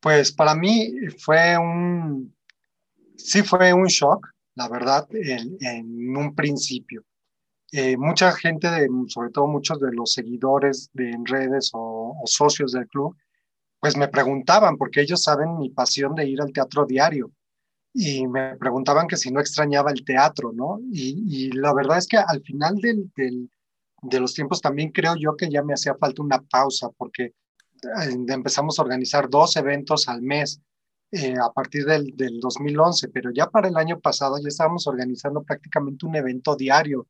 Pues 0.01 0.33
para 0.33 0.55
mí 0.55 0.93
fue 1.19 1.57
un, 1.57 2.35
sí 3.17 3.43
fue 3.43 3.73
un 3.73 3.87
shock, 3.87 4.29
la 4.55 4.69
verdad, 4.69 5.07
en, 5.13 6.17
un 6.17 6.35
principio. 6.35 7.05
Eh, 7.71 7.97
mucha 7.97 8.33
gente, 8.33 8.71
de, 8.71 8.89
sobre 9.09 9.31
todo 9.31 9.47
muchos 9.47 9.81
de 9.81 9.93
los 9.93 10.13
seguidores 10.13 10.91
de 10.93 11.11
en 11.11 11.25
redes 11.25 11.71
o, 11.73 12.15
o 12.23 12.27
socios 12.27 12.73
del 12.73 12.87
club, 12.89 13.17
pues 13.81 13.97
me 13.97 14.09
preguntaban, 14.09 14.77
porque 14.77 15.01
ellos 15.01 15.23
saben 15.23 15.57
mi 15.57 15.71
pasión 15.71 16.15
de 16.15 16.29
ir 16.29 16.41
al 16.43 16.53
teatro 16.53 16.85
diario, 16.85 17.33
y 17.95 18.27
me 18.27 18.57
preguntaban 18.57 19.07
que 19.07 19.17
si 19.17 19.31
no 19.31 19.41
extrañaba 19.41 19.91
el 19.91 20.05
teatro, 20.05 20.53
¿no? 20.53 20.81
Y, 20.91 21.51
la 21.53 21.75
verdad 21.75 21.99
es 21.99 22.07
que 22.07 22.17
al 22.17 22.43
final 22.43 22.77
de 22.77 24.21
los 24.21 24.35
tiempos 24.35 24.61
también 24.61 24.91
creo 24.91 25.15
yo 25.17 25.37
que 25.37 25.51
ya 25.51 25.63
me 25.63 25.75
hacía 25.75 25.95
falta 25.97 26.23
una 26.23 26.41
pausa, 26.41 26.89
porque 26.97 27.25
eh, 27.25 28.17
empezamos 28.29 28.79
a 28.79 28.83
organizar 28.83 29.29
dos 29.29 29.57
eventos 29.57 30.09
al 30.09 30.23
mes 30.23 30.61
eh, 31.11 31.35
a 31.39 31.53
partir 31.53 31.85
del, 31.85 32.17
del 32.17 32.41
2011, 32.41 33.09
pero 33.09 33.31
ya 33.31 33.47
para 33.49 33.69
el 33.69 33.77
año 33.77 34.01
pasado 34.01 34.39
ya 34.41 34.49
estábamos 34.49 34.87
organizando 34.87 35.43
prácticamente 35.43 36.07
un 36.07 36.17
evento 36.17 36.57
diario. 36.57 37.07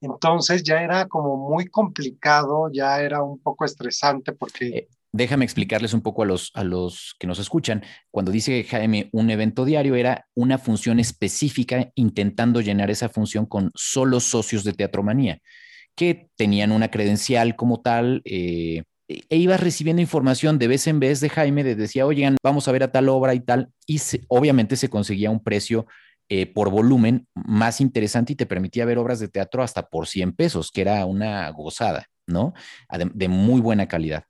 Entonces 0.00 0.62
ya 0.62 0.82
era 0.82 1.06
como 1.06 1.36
muy 1.36 1.68
complicado, 1.68 2.70
ya 2.72 3.00
era 3.00 3.22
un 3.22 3.38
poco 3.38 3.64
estresante 3.64 4.32
porque... 4.32 4.88
Déjame 5.16 5.44
explicarles 5.44 5.94
un 5.94 6.02
poco 6.02 6.22
a 6.22 6.26
los, 6.26 6.50
a 6.54 6.62
los 6.62 7.14
que 7.18 7.26
nos 7.26 7.38
escuchan. 7.38 7.82
Cuando 8.10 8.30
dice 8.30 8.64
Jaime 8.64 9.08
un 9.12 9.30
evento 9.30 9.64
diario, 9.64 9.94
era 9.94 10.26
una 10.34 10.58
función 10.58 11.00
específica 11.00 11.90
intentando 11.94 12.60
llenar 12.60 12.90
esa 12.90 13.08
función 13.08 13.46
con 13.46 13.70
solo 13.74 14.20
socios 14.20 14.62
de 14.62 14.74
Teatromanía, 14.74 15.38
que 15.94 16.28
tenían 16.36 16.70
una 16.70 16.90
credencial 16.90 17.56
como 17.56 17.80
tal. 17.80 18.20
Eh, 18.24 18.82
e 19.08 19.36
ibas 19.36 19.60
recibiendo 19.60 20.02
información 20.02 20.58
de 20.58 20.68
vez 20.68 20.86
en 20.86 21.00
vez 21.00 21.20
de 21.20 21.30
Jaime, 21.30 21.64
de 21.64 21.76
decía, 21.76 22.06
oigan, 22.06 22.36
vamos 22.42 22.68
a 22.68 22.72
ver 22.72 22.82
a 22.82 22.92
tal 22.92 23.08
obra 23.08 23.34
y 23.34 23.40
tal, 23.40 23.70
y 23.86 24.00
obviamente 24.28 24.76
se 24.76 24.90
conseguía 24.90 25.30
un 25.30 25.42
precio 25.42 25.86
eh, 26.28 26.46
por 26.46 26.70
volumen 26.70 27.28
más 27.34 27.80
interesante 27.80 28.32
y 28.32 28.36
te 28.36 28.46
permitía 28.46 28.84
ver 28.84 28.98
obras 28.98 29.20
de 29.20 29.28
teatro 29.28 29.62
hasta 29.62 29.88
por 29.88 30.08
100 30.08 30.32
pesos, 30.32 30.72
que 30.72 30.80
era 30.80 31.06
una 31.06 31.48
gozada, 31.50 32.06
¿no? 32.26 32.52
de 33.14 33.28
muy 33.28 33.60
buena 33.60 33.86
calidad. 33.86 34.24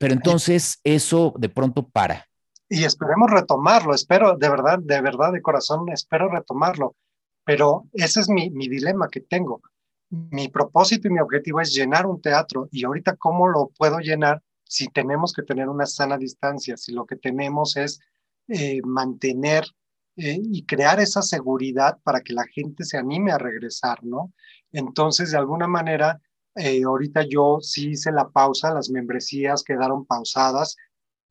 Pero 0.00 0.14
entonces 0.14 0.80
eso 0.82 1.34
de 1.36 1.50
pronto 1.50 1.86
para. 1.86 2.26
Y 2.70 2.84
esperemos 2.84 3.30
retomarlo, 3.30 3.94
espero, 3.94 4.34
de 4.34 4.48
verdad, 4.48 4.78
de 4.78 4.98
verdad, 5.02 5.30
de 5.30 5.42
corazón, 5.42 5.90
espero 5.90 6.30
retomarlo. 6.30 6.96
Pero 7.44 7.84
ese 7.92 8.20
es 8.20 8.30
mi, 8.30 8.48
mi 8.48 8.66
dilema 8.66 9.08
que 9.08 9.20
tengo. 9.20 9.60
Mi 10.08 10.48
propósito 10.48 11.06
y 11.06 11.10
mi 11.10 11.20
objetivo 11.20 11.60
es 11.60 11.74
llenar 11.74 12.06
un 12.06 12.22
teatro 12.22 12.66
y 12.72 12.84
ahorita 12.84 13.16
cómo 13.16 13.46
lo 13.46 13.72
puedo 13.76 13.98
llenar 13.98 14.42
si 14.64 14.88
tenemos 14.88 15.34
que 15.34 15.42
tener 15.42 15.68
una 15.68 15.84
sana 15.84 16.16
distancia, 16.16 16.78
si 16.78 16.92
lo 16.92 17.04
que 17.04 17.16
tenemos 17.16 17.76
es 17.76 18.00
eh, 18.48 18.80
mantener 18.82 19.64
eh, 20.16 20.38
y 20.42 20.64
crear 20.64 20.98
esa 20.98 21.20
seguridad 21.20 21.98
para 22.02 22.22
que 22.22 22.32
la 22.32 22.46
gente 22.46 22.84
se 22.84 22.96
anime 22.96 23.32
a 23.32 23.38
regresar, 23.38 24.02
¿no? 24.02 24.32
Entonces, 24.72 25.32
de 25.32 25.36
alguna 25.36 25.66
manera, 25.66 26.22
eh, 26.56 26.82
ahorita 26.84 27.24
yo 27.28 27.58
sí 27.60 27.90
hice 27.90 28.12
la 28.12 28.28
pausa, 28.28 28.74
las 28.74 28.90
membresías 28.90 29.62
quedaron 29.62 30.04
pausadas, 30.04 30.76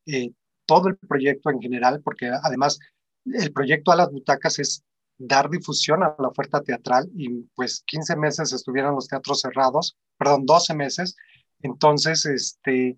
eh, 0.06 0.32
todo 0.66 0.88
el 0.88 0.98
proyecto 0.98 1.50
en 1.50 1.62
general, 1.62 2.02
porque 2.04 2.30
además 2.44 2.80
el 3.26 3.52
proyecto 3.52 3.92
a 3.92 3.96
las 3.96 4.12
butacas 4.12 4.60
es 4.60 4.84
dar 5.18 5.50
difusión 5.50 6.04
a 6.04 6.16
la 6.18 6.30
oferta 6.30 6.62
teatral 6.62 7.10
y 7.14 7.44
pues 7.56 7.84
15 7.86 8.16
meses 8.16 8.54
estuvieron 8.54 8.96
los 8.96 9.08
teatros 9.08 9.42
cerrados, 9.42 9.98
perdón, 10.18 10.46
12 10.46 10.74
meses, 10.76 11.16
entonces 11.62 12.26
este 12.26 12.98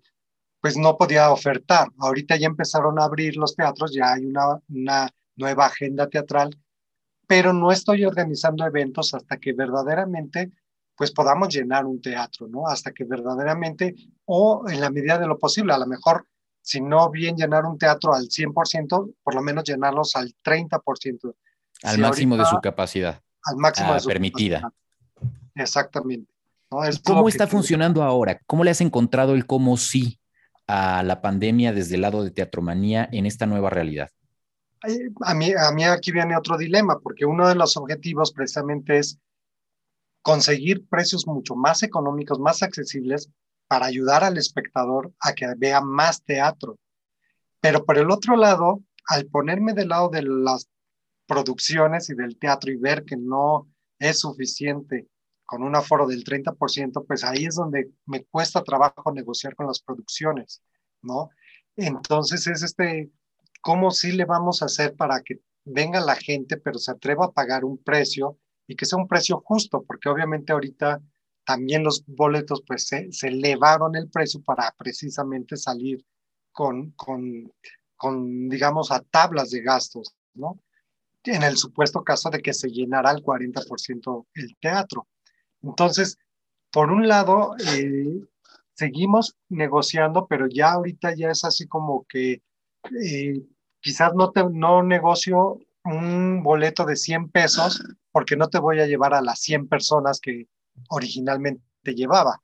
pues 0.60 0.76
no 0.76 0.96
podía 0.96 1.32
ofertar. 1.32 1.88
Ahorita 1.98 2.36
ya 2.36 2.46
empezaron 2.46 3.00
a 3.00 3.04
abrir 3.04 3.36
los 3.36 3.56
teatros, 3.56 3.92
ya 3.92 4.12
hay 4.12 4.24
una, 4.26 4.60
una 4.68 5.10
nueva 5.34 5.66
agenda 5.66 6.08
teatral, 6.08 6.56
pero 7.26 7.52
no 7.52 7.72
estoy 7.72 8.04
organizando 8.04 8.64
eventos 8.64 9.12
hasta 9.12 9.38
que 9.38 9.54
verdaderamente 9.54 10.52
pues 10.96 11.10
podamos 11.10 11.48
llenar 11.48 11.86
un 11.86 12.00
teatro, 12.00 12.48
¿no? 12.48 12.66
Hasta 12.66 12.92
que 12.92 13.04
verdaderamente, 13.04 13.94
o 14.24 14.64
en 14.68 14.80
la 14.80 14.90
medida 14.90 15.18
de 15.18 15.26
lo 15.26 15.38
posible, 15.38 15.72
a 15.72 15.78
lo 15.78 15.86
mejor, 15.86 16.26
si 16.60 16.80
no 16.80 17.10
bien 17.10 17.36
llenar 17.36 17.64
un 17.64 17.78
teatro 17.78 18.14
al 18.14 18.28
100%, 18.28 19.14
por 19.22 19.34
lo 19.34 19.42
menos 19.42 19.64
llenarlos 19.64 20.14
al 20.16 20.34
30%. 20.44 21.34
Al 21.82 21.98
máximo 21.98 22.36
de 22.36 22.44
su 22.44 22.60
capacidad. 22.60 23.20
Al 23.44 23.56
máximo 23.56 23.94
de 23.94 24.00
su 24.00 24.08
permitida. 24.08 24.72
Exactamente. 25.54 26.32
¿Cómo 27.04 27.28
está 27.28 27.46
funcionando 27.46 28.02
ahora? 28.02 28.40
¿Cómo 28.46 28.64
le 28.64 28.70
has 28.70 28.80
encontrado 28.80 29.34
el 29.34 29.46
cómo 29.46 29.76
sí 29.76 30.20
a 30.66 31.02
la 31.02 31.20
pandemia 31.20 31.72
desde 31.72 31.96
el 31.96 32.02
lado 32.02 32.24
de 32.24 32.30
Teatromanía 32.30 33.08
en 33.12 33.26
esta 33.26 33.46
nueva 33.46 33.68
realidad? 33.68 34.08
A 35.22 35.34
mí, 35.34 35.52
a 35.52 35.70
mí 35.72 35.84
aquí 35.84 36.12
viene 36.12 36.36
otro 36.36 36.56
dilema, 36.56 36.98
porque 36.98 37.24
uno 37.24 37.48
de 37.48 37.54
los 37.54 37.76
objetivos 37.76 38.32
precisamente 38.32 38.98
es 38.98 39.18
conseguir 40.22 40.86
precios 40.88 41.26
mucho 41.26 41.54
más 41.54 41.82
económicos, 41.82 42.38
más 42.38 42.62
accesibles 42.62 43.30
para 43.66 43.86
ayudar 43.86 44.24
al 44.24 44.38
espectador 44.38 45.12
a 45.20 45.32
que 45.32 45.46
vea 45.56 45.80
más 45.80 46.22
teatro. 46.24 46.78
Pero 47.60 47.84
por 47.84 47.98
el 47.98 48.10
otro 48.10 48.36
lado, 48.36 48.82
al 49.08 49.26
ponerme 49.26 49.72
del 49.72 49.88
lado 49.88 50.08
de 50.08 50.22
las 50.22 50.68
producciones 51.26 52.10
y 52.10 52.14
del 52.14 52.38
teatro 52.38 52.70
y 52.70 52.76
ver 52.76 53.04
que 53.04 53.16
no 53.16 53.68
es 53.98 54.20
suficiente 54.20 55.08
con 55.44 55.62
un 55.62 55.76
aforo 55.76 56.06
del 56.06 56.24
30%, 56.24 57.06
pues 57.06 57.24
ahí 57.24 57.44
es 57.44 57.56
donde 57.56 57.90
me 58.06 58.24
cuesta 58.24 58.62
trabajo 58.62 59.12
negociar 59.12 59.54
con 59.54 59.66
las 59.66 59.80
producciones, 59.80 60.62
¿no? 61.02 61.30
Entonces 61.76 62.46
es 62.46 62.62
este, 62.62 63.10
¿cómo 63.60 63.90
sí 63.90 64.12
le 64.12 64.24
vamos 64.24 64.62
a 64.62 64.66
hacer 64.66 64.94
para 64.94 65.20
que 65.22 65.40
venga 65.64 66.00
la 66.00 66.16
gente, 66.16 66.56
pero 66.56 66.78
se 66.78 66.90
atreva 66.90 67.26
a 67.26 67.32
pagar 67.32 67.64
un 67.64 67.78
precio 67.78 68.38
y 68.66 68.76
que 68.76 68.86
sea 68.86 68.98
un 68.98 69.08
precio 69.08 69.42
justo? 69.44 69.82
Porque 69.82 70.08
obviamente 70.08 70.52
ahorita 70.52 71.00
también 71.44 71.82
los 71.82 72.04
boletos 72.06 72.62
pues 72.66 72.86
se, 72.86 73.10
se 73.12 73.28
elevaron 73.28 73.96
el 73.96 74.08
precio 74.08 74.42
para 74.42 74.72
precisamente 74.76 75.56
salir 75.56 76.04
con, 76.52 76.90
con, 76.92 77.52
con, 77.96 78.48
digamos, 78.48 78.92
a 78.92 79.00
tablas 79.00 79.50
de 79.50 79.62
gastos, 79.62 80.14
¿no? 80.34 80.60
En 81.24 81.42
el 81.42 81.56
supuesto 81.56 82.02
caso 82.02 82.30
de 82.30 82.40
que 82.40 82.52
se 82.52 82.68
llenara 82.68 83.10
el 83.12 83.22
40% 83.22 84.26
el 84.34 84.56
teatro. 84.60 85.06
Entonces, 85.62 86.18
por 86.70 86.90
un 86.90 87.06
lado, 87.06 87.54
eh, 87.74 88.20
seguimos 88.74 89.36
negociando, 89.48 90.26
pero 90.26 90.46
ya 90.48 90.72
ahorita 90.72 91.14
ya 91.14 91.30
es 91.30 91.44
así 91.44 91.66
como 91.66 92.04
que 92.08 92.42
eh, 93.04 93.42
quizás 93.80 94.14
no, 94.14 94.30
te, 94.30 94.44
no 94.50 94.82
negocio 94.82 95.60
un 95.84 96.42
boleto 96.42 96.84
de 96.84 96.96
100 96.96 97.30
pesos 97.30 97.82
porque 98.10 98.36
no 98.36 98.48
te 98.48 98.58
voy 98.58 98.80
a 98.80 98.86
llevar 98.86 99.14
a 99.14 99.22
las 99.22 99.40
100 99.40 99.68
personas 99.68 100.20
que 100.20 100.46
originalmente 100.88 101.62
llevaba, 101.84 102.40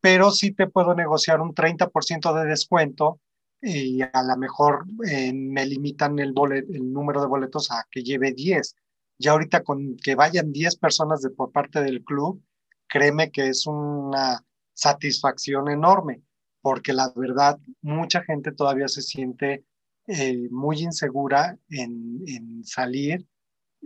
pero 0.00 0.30
sí 0.30 0.52
te 0.52 0.66
puedo 0.66 0.94
negociar 0.94 1.40
un 1.40 1.54
30% 1.54 2.34
de 2.34 2.48
descuento 2.48 3.20
y 3.60 4.00
a 4.02 4.22
lo 4.22 4.36
mejor 4.36 4.86
eh, 5.08 5.32
me 5.32 5.66
limitan 5.66 6.18
el, 6.18 6.32
el 6.52 6.92
número 6.92 7.20
de 7.20 7.26
boletos 7.26 7.70
a 7.70 7.84
que 7.90 8.02
lleve 8.02 8.32
10. 8.32 8.76
Ya 9.18 9.32
ahorita 9.32 9.64
con 9.64 9.96
que 9.96 10.14
vayan 10.14 10.52
10 10.52 10.76
personas 10.76 11.22
de, 11.22 11.30
por 11.30 11.50
parte 11.50 11.82
del 11.82 12.04
club, 12.04 12.40
créeme 12.86 13.32
que 13.32 13.48
es 13.48 13.66
una 13.66 14.44
satisfacción 14.74 15.68
enorme, 15.68 16.22
porque 16.60 16.92
la 16.92 17.12
verdad, 17.14 17.58
mucha 17.82 18.22
gente 18.22 18.52
todavía 18.52 18.86
se 18.86 19.02
siente 19.02 19.64
eh, 20.08 20.48
muy 20.50 20.80
insegura 20.80 21.58
en, 21.68 22.64
salir, 22.64 23.26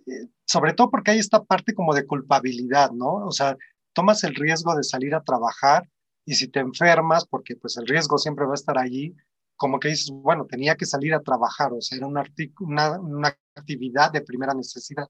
eh, 0.07 0.29
sobre 0.47 0.73
todo 0.73 0.89
porque 0.89 1.11
hay 1.11 1.19
esta 1.19 1.43
parte 1.43 1.75
como 1.75 1.95
de 1.95 2.07
culpabilidad, 2.07 2.93
¿no? 2.93 3.27
O 3.27 3.33
sea, 3.33 3.57
tomas 3.93 4.23
el 4.23 4.37
riesgo 4.37 4.77
de 4.77 4.85
salir 4.85 5.17
a 5.17 5.25
trabajar 5.25 5.89
y 6.25 6.35
si 6.35 6.47
te 6.47 6.61
enfermas, 6.61 7.27
porque 7.27 7.57
pues 7.57 7.77
el 7.77 7.89
riesgo 7.89 8.19
siempre 8.19 8.47
va 8.47 8.53
a 8.53 8.55
estar 8.55 8.79
allí, 8.79 9.17
como 9.57 9.81
que 9.81 9.89
dices, 9.89 10.11
bueno, 10.13 10.47
tenía 10.47 10.77
que 10.77 10.87
salir 10.87 11.13
a 11.13 11.23
trabajar, 11.23 11.73
o 11.73 11.81
sea, 11.81 11.99
era 11.99 12.07
una, 12.07 12.25
una, 12.61 13.01
una 13.01 13.37
actividad 13.57 14.13
de 14.13 14.21
primera 14.21 14.55
necesidad. 14.55 15.09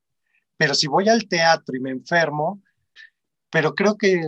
Pero 0.57 0.75
si 0.75 0.87
voy 0.87 1.11
al 1.11 1.28
teatro 1.28 1.76
y 1.76 1.81
me 1.81 1.90
enfermo, 1.90 2.62
pero 3.50 3.75
creo 3.75 3.99
que, 3.99 4.19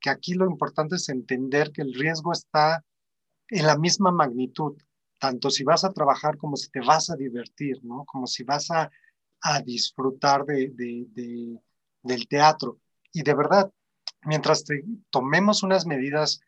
que, 0.00 0.10
aquí 0.10 0.34
lo 0.34 0.50
importante 0.50 0.96
es 0.96 1.08
entender 1.08 1.70
que 1.70 1.82
el 1.82 1.94
riesgo 1.94 2.32
está 2.32 2.84
en 3.48 3.66
la 3.66 3.78
misma 3.78 4.10
magnitud, 4.10 4.76
tanto 5.22 5.50
si 5.50 5.62
vas 5.62 5.84
a 5.84 5.92
trabajar 5.92 6.36
como 6.36 6.56
si 6.56 6.68
te 6.68 6.80
vas 6.80 7.08
a 7.08 7.14
divertir, 7.14 7.78
¿no? 7.84 8.04
Como 8.04 8.26
si 8.26 8.42
vas 8.42 8.72
a, 8.72 8.90
a 9.40 9.62
disfrutar 9.62 10.44
de, 10.44 10.72
de, 10.74 11.60
del 12.02 12.26
teatro. 12.26 12.80
Y 13.12 13.22
de 13.22 13.32
verdad, 13.32 13.72
mientras 14.24 14.64
tomemos 15.10 15.62
unas 15.62 15.86
medidas 15.86 16.40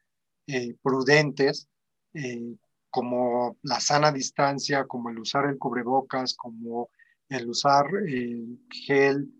eh, 0.48 0.74
prudentes, 0.82 1.68
eh, 2.14 2.56
como 2.90 3.56
la 3.62 3.78
sana 3.78 4.10
distancia, 4.10 4.86
como 4.86 5.08
el 5.08 5.20
usar 5.20 5.46
el 5.46 5.56
cubrebocas, 5.56 6.34
como 6.34 6.90
el 7.28 7.48
usar 7.48 7.86
el 8.08 8.58
gel, 8.70 9.32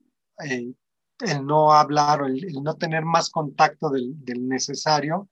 eh, 0.49 0.73
el 1.19 1.45
no 1.45 1.73
hablar 1.73 2.23
el, 2.23 2.63
no 2.63 2.77
tener 2.77 3.05
más 3.05 3.31
contacto 3.31 3.91
del, 3.91 4.15
necesario, 4.47 5.29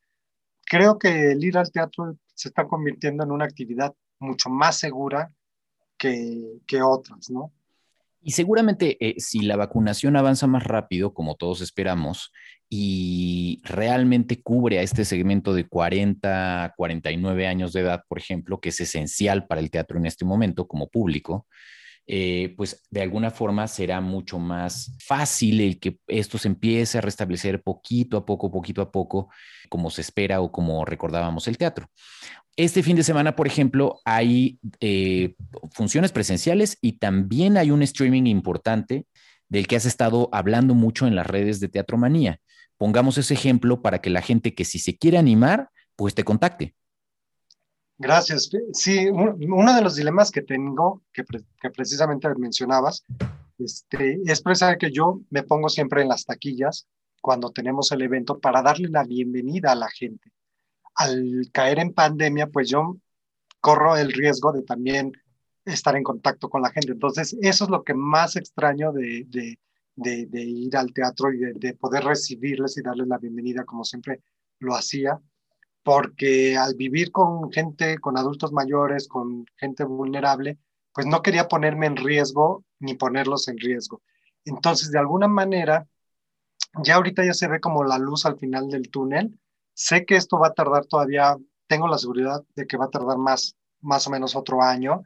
creo 0.67 0.99
que 0.99 1.31
el 1.31 1.45
ir 1.45 1.57
al 1.57 1.71
teatro 1.71 2.17
se 2.43 2.49
está 2.49 2.67
convirtiendo 2.67 3.23
en 3.23 3.31
una 3.31 3.45
actividad 3.45 3.95
mucho 4.19 4.51
más 4.51 4.77
segura 4.77 5.33
que, 5.97 6.83
otras, 6.83 7.31
¿no? 7.31 7.53
Y 8.21 8.33
seguramente 8.33 8.97
eh, 9.01 9.15
si 9.19 9.43
la 9.43 9.57
vacunación 9.57 10.17
avanza 10.17 10.49
más 10.49 10.65
rápido, 10.65 11.15
como 11.15 11.37
todos 11.37 11.61
esperamos, 11.61 12.33
y 12.69 13.61
realmente 13.65 14.43
cubre 14.43 14.81
a 14.81 14.83
este 14.83 15.05
segmento 15.05 15.55
de 15.55 15.69
40, 15.69 16.75
49 16.77 17.47
años 17.47 17.73
de 17.73 17.81
edad, 17.81 18.03
por 18.09 18.19
ejemplo, 18.19 18.61
que 18.61 18.71
es 18.71 18.81
esencial 18.81 19.47
para 19.47 19.61
el 19.61 19.71
teatro 19.71 19.99
en 19.99 20.07
este 20.07 20.25
momento 20.25 20.67
como 20.67 20.89
público, 20.89 21.47
eh, 22.07 22.55
pues 22.57 22.83
de 22.91 23.03
alguna 23.03 23.31
forma 23.31 23.69
será 23.69 24.01
mucho 24.01 24.39
más 24.39 24.97
fácil 24.99 25.61
el 25.61 25.79
que 25.79 25.99
esto 26.09 26.37
se 26.37 26.49
empiece 26.49 26.99
a 26.99 27.01
restablecer 27.01 27.63
poquito 27.63 28.17
a 28.17 28.27
poco, 28.27 28.51
poquito 28.51 28.83
a 28.83 28.91
poco, 28.91 29.31
como 29.69 29.91
se 29.91 30.01
espera 30.01 30.41
o 30.41 30.51
como 30.51 30.85
recordábamos 30.85 31.47
el 31.49 31.59
teatro. 31.59 31.87
Este 32.57 32.83
fin 32.83 32.97
de 32.97 33.03
semana, 33.03 33.35
por 33.35 33.47
ejemplo, 33.47 34.01
hay 34.05 34.59
eh, 34.81 35.35
funciones 35.71 36.13
presenciales 36.13 36.77
y 36.83 36.99
también 36.99 37.57
hay 37.57 37.71
un 37.71 37.83
streaming 37.83 38.27
importante 38.27 39.07
del 39.49 39.67
que 39.67 39.77
has 39.77 39.87
estado 39.87 40.29
hablando 40.33 40.75
mucho 40.75 41.07
en 41.07 41.15
las 41.15 41.27
redes 41.27 41.61
de 41.61 41.69
Teatro 41.69 41.97
Manía. 41.97 42.41
Pongamos 42.77 43.17
ese 43.17 43.35
ejemplo 43.35 43.81
para 43.81 44.01
que 44.01 44.11
la 44.11 44.23
gente 44.23 44.55
que 44.55 44.65
si 44.65 44.79
se 44.79 44.99
quiere 44.99 45.19
animar, 45.19 45.71
pues 45.97 46.15
te 46.15 46.25
contacte. 46.25 46.75
Gracias. 48.03 48.51
Sí, 48.73 49.09
uno 49.09 49.77
de 49.77 49.81
los 49.81 49.95
dilemas 49.95 50.33
que 50.33 50.43
tengo, 50.43 51.05
que, 51.13 51.23
precisamente 51.71 52.29
mencionabas, 52.37 53.05
este, 53.59 54.21
es 54.25 54.43
precisamente 54.43 54.87
que 54.87 54.93
yo 54.93 55.21
me 55.31 55.45
pongo 55.45 55.69
siempre 55.69 56.03
en 56.03 56.09
las 56.09 56.25
taquillas 56.25 56.89
cuando 57.21 57.53
tenemos 57.53 57.93
el 57.93 58.03
evento 58.03 58.41
para 58.41 58.61
darle 58.61 58.89
la 58.89 59.05
bienvenida 59.05 59.71
a 59.71 59.77
la 59.77 59.89
gente. 59.89 60.33
Al 60.97 61.49
caer 61.53 61.79
en 61.79 61.95
pandemia, 61.95 62.49
pues 62.49 62.69
yo 62.69 62.97
corro 63.61 63.97
el 63.97 64.13
riesgo 64.13 64.51
de 64.51 64.65
también 64.65 65.13
estar 65.65 65.95
en 65.95 66.03
contacto 66.03 66.51
con 66.51 66.61
la 66.61 66.73
gente. 66.73 66.91
Entonces, 66.91 67.37
eso 67.41 67.65
es 67.65 67.71
lo 67.71 67.85
que 67.85 67.95
más 67.95 68.35
extraño 68.35 68.91
de, 68.91 69.29
ir 69.95 70.77
al 70.77 70.93
teatro 70.93 71.33
y 71.33 71.39
de, 71.39 71.75
poder 71.75 72.03
recibirles 72.03 72.77
y 72.79 72.83
darles 72.83 73.07
la 73.07 73.19
bienvenida 73.19 73.65
como 73.65 73.85
siempre 73.85 74.23
lo 74.59 74.75
hacía 74.75 75.21
porque 75.83 76.57
al 76.57 76.75
vivir 76.75 77.11
con 77.11 77.51
gente, 77.53 77.99
con 77.99 78.17
adultos 78.17 78.53
mayores, 78.53 79.09
con 79.09 79.47
gente 79.57 79.85
vulnerable, 79.85 80.59
pues 80.93 81.07
no 81.07 81.23
quería 81.23 81.49
ponerme 81.49 81.87
en 81.87 81.97
riesgo 81.97 82.65
ni 82.79 82.95
ponerlos 82.95 83.49
en 83.49 83.59
riesgo. 83.59 84.03
Entonces, 84.45 84.91
de 84.91 84.99
alguna 84.99 85.29
manera, 85.29 85.87
ya 86.83 86.97
ahorita 86.97 87.25
ya 87.25 87.35
se 87.35 87.49
ve 87.49 87.61
como 87.61 87.85
la 87.85 87.99
luz 87.99 88.27
al 88.27 88.39
final 88.39 88.69
del 88.69 88.91
túnel. 88.91 89.39
Sé 89.75 90.05
que 90.05 90.17
esto 90.17 90.39
va 90.39 90.49
a 90.49 90.55
tardar 90.55 90.87
todavía, 90.87 91.37
tengo 91.67 91.89
la 91.89 91.99
seguridad 91.99 92.43
de 92.55 92.67
que 92.67 92.77
va 92.77 92.87
a 92.87 92.91
tardar 92.91 93.19
más, 93.19 93.57
más 93.81 94.07
o 94.07 94.11
menos 94.11 94.37
otro 94.37 94.63
año, 94.63 95.03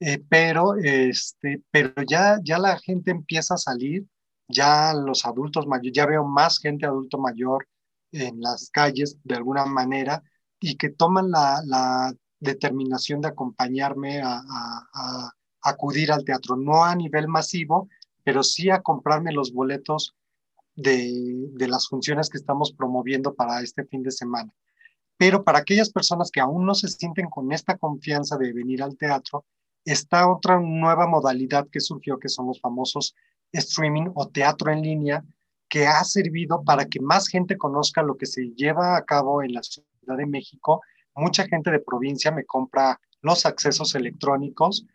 eh, 0.00 0.22
pero, 0.28 0.76
este, 0.76 1.62
pero 1.70 2.02
ya, 2.06 2.38
ya 2.42 2.58
la 2.58 2.78
gente 2.78 3.10
empieza 3.10 3.54
a 3.54 3.58
salir, 3.58 4.06
ya 4.48 4.92
los 4.94 5.24
adultos 5.24 5.66
mayores, 5.66 5.92
ya 5.94 6.06
veo 6.06 6.24
más 6.24 6.58
gente 6.58 6.86
adulto 6.86 7.18
mayor 7.18 7.66
en 8.14 8.40
las 8.40 8.70
calles 8.70 9.18
de 9.24 9.34
alguna 9.34 9.66
manera 9.66 10.22
y 10.60 10.76
que 10.76 10.90
toman 10.90 11.30
la, 11.30 12.14
determinación 12.40 13.22
de 13.22 13.28
acompañarme 13.28 14.20
a, 14.22 15.30
acudir 15.62 16.12
al 16.12 16.26
teatro, 16.26 16.56
no 16.56 16.84
a 16.84 16.94
nivel 16.94 17.26
masivo, 17.26 17.88
pero 18.22 18.42
sí 18.42 18.68
a 18.68 18.82
comprarme 18.82 19.32
los 19.32 19.50
boletos 19.54 20.14
de, 20.74 21.48
de, 21.52 21.68
las 21.68 21.88
funciones 21.88 22.28
que 22.28 22.36
estamos 22.36 22.72
promoviendo 22.72 23.34
para 23.34 23.62
este 23.62 23.86
fin 23.86 24.02
de 24.02 24.10
semana. 24.10 24.52
Pero 25.16 25.42
para 25.42 25.60
aquellas 25.60 25.90
personas 25.90 26.30
que 26.30 26.40
aún 26.40 26.66
no 26.66 26.74
se 26.74 26.88
sienten 26.88 27.30
con 27.30 27.50
esta 27.50 27.78
confianza 27.78 28.36
de 28.36 28.52
venir 28.52 28.82
al 28.82 28.98
teatro, 28.98 29.46
está 29.84 30.30
otra 30.30 30.60
nueva 30.60 31.06
modalidad 31.06 31.66
que 31.70 31.80
surgió, 31.80 32.18
que 32.18 32.28
son 32.28 32.48
los 32.48 32.60
famosos 32.60 33.14
streaming 33.52 34.10
o 34.14 34.28
teatro 34.28 34.70
en 34.70 34.82
línea, 34.82 35.24
que 35.74 35.88
ha 35.88 36.04
servido 36.04 36.62
para 36.62 36.84
que 36.84 37.00
más 37.00 37.26
gente 37.26 37.58
conozca 37.58 38.00
lo 38.00 38.16
que 38.16 38.26
se 38.26 38.52
lleva 38.54 38.96
a 38.96 39.04
cabo 39.04 39.42
en 39.42 39.52
la 39.54 39.62
Ciudad 39.64 40.16
de 40.16 40.24
México. 40.24 40.80
Mucha 41.16 41.48
gente 41.48 41.68
de 41.72 41.80
provincia 41.80 42.30
me 42.30 42.44
compra 42.44 43.00
los 43.22 43.44
accesos 43.44 43.96
electrónicos 43.96 44.86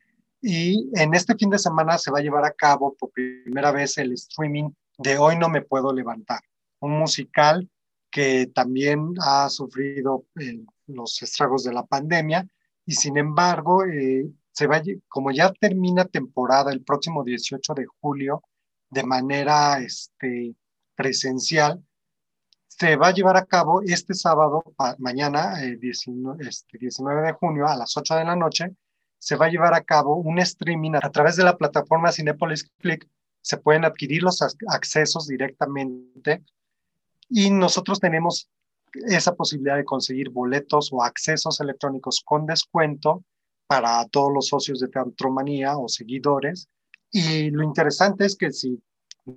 y 0.41 0.89
en 0.95 1.13
este 1.15 1.35
fin 1.35 1.49
de 1.49 1.59
semana 1.59 1.97
se 1.97 2.11
va 2.11 2.19
a 2.19 2.21
llevar 2.21 2.45
a 2.45 2.53
cabo 2.53 2.95
por 2.97 3.11
primera 3.11 3.73
vez 3.73 3.97
el 3.97 4.13
streaming 4.13 4.69
de 4.97 5.17
Hoy 5.17 5.35
no 5.37 5.49
me 5.49 5.63
puedo 5.63 5.91
levantar, 5.91 6.39
un 6.79 6.97
musical 6.97 7.69
que 8.09 8.47
también 8.47 9.15
ha 9.19 9.49
sufrido 9.49 10.27
eh, 10.39 10.63
los 10.87 11.21
estragos 11.21 11.65
de 11.65 11.73
la 11.73 11.85
pandemia 11.85 12.47
y 12.85 12.93
sin 12.93 13.17
embargo, 13.17 13.83
eh, 13.83 14.29
se 14.53 14.65
va, 14.65 14.81
como 15.09 15.31
ya 15.31 15.51
termina 15.51 16.05
temporada 16.05 16.71
el 16.71 16.85
próximo 16.85 17.25
18 17.25 17.73
de 17.73 17.85
julio 17.99 18.43
de 18.89 19.03
manera 19.03 19.81
este, 19.81 20.55
presencial, 20.99 21.81
se 22.67 22.97
va 22.97 23.07
a 23.07 23.13
llevar 23.13 23.37
a 23.37 23.45
cabo 23.45 23.81
este 23.81 24.13
sábado, 24.13 24.63
mañana, 24.97 25.55
19, 25.55 26.43
eh, 26.43 26.49
este, 26.49 26.77
19 26.77 27.21
de 27.21 27.33
junio 27.33 27.67
a 27.67 27.77
las 27.77 27.95
8 27.95 28.15
de 28.15 28.25
la 28.25 28.35
noche, 28.35 28.75
se 29.17 29.37
va 29.37 29.45
a 29.45 29.49
llevar 29.49 29.73
a 29.73 29.83
cabo 29.83 30.17
un 30.17 30.39
streaming 30.39 30.95
a 31.01 31.09
través 31.09 31.37
de 31.37 31.45
la 31.45 31.55
plataforma 31.55 32.11
Cinepolis 32.11 32.69
Click. 32.79 33.07
Se 33.41 33.55
pueden 33.55 33.85
adquirir 33.85 34.23
los 34.23 34.41
accesos 34.41 35.27
directamente 35.27 36.43
y 37.29 37.49
nosotros 37.49 38.01
tenemos 38.01 38.49
esa 39.07 39.35
posibilidad 39.35 39.77
de 39.77 39.85
conseguir 39.85 40.31
boletos 40.31 40.89
o 40.91 41.01
accesos 41.01 41.61
electrónicos 41.61 42.21
con 42.25 42.45
descuento 42.45 43.23
para 43.67 44.05
todos 44.09 44.33
los 44.33 44.47
socios 44.47 44.81
de 44.81 44.89
Teatromanía 44.89 45.77
o 45.77 45.87
seguidores. 45.87 46.67
Y 47.09 47.51
lo 47.51 47.63
interesante 47.63 48.25
es 48.25 48.35
que 48.35 48.51
si 48.51 48.81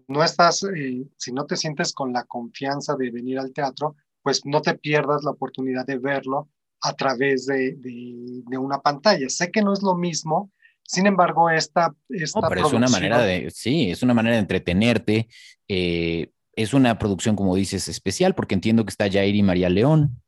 no 0.09 0.25
estás, 0.25 0.63
eh, 0.65 1.05
si 1.17 1.33
no 1.33 1.47
te 1.47 1.57
sientes 1.57 1.93
con 1.93 2.13
la 2.13 2.25
confianza 2.25 2.95
de 2.97 3.11
venir 3.11 3.39
al 3.39 3.53
teatro, 3.53 3.97
pues 4.23 4.45
no 4.45 4.61
te 4.63 4.75
pierdas 4.75 5.25
la 5.25 5.33
oportunidad 5.33 5.87
de 5.87 5.99
verlo 5.99 6.49
a 6.81 6.95
través 6.95 7.47
de, 7.47 7.77
de, 7.77 8.59
una 8.59 8.81
pantalla. 8.81 9.29
Sé 9.29 9.51
que 9.51 9.63
no 9.63 9.73
es 9.73 9.83
lo 9.83 9.95
mismo, 9.95 10.51
sin 10.83 11.07
embargo, 11.07 11.49
esta... 11.51 11.95
esta 12.09 12.49
pero 12.49 12.67
es 12.67 12.73
una 12.73 12.89
manera 12.89 13.19
de, 13.23 13.51
sí, 13.51 13.91
es 13.91 14.03
una 14.03 14.15
manera 14.15 14.37
de 14.37 14.43
entretenerte. 14.43 15.29
Eh, 15.69 16.31
es 16.55 16.75
una 16.75 16.99
producción, 16.99 17.37
como 17.37 17.57
dices, 17.57 17.89
especial, 17.89 18.35
porque 18.35 18.55
entiendo 18.55 18.85
que 18.85 18.91
está 18.91 19.11
Jair 19.11 19.35
y 19.35 19.43
María 19.43 19.69
León. 19.69 20.21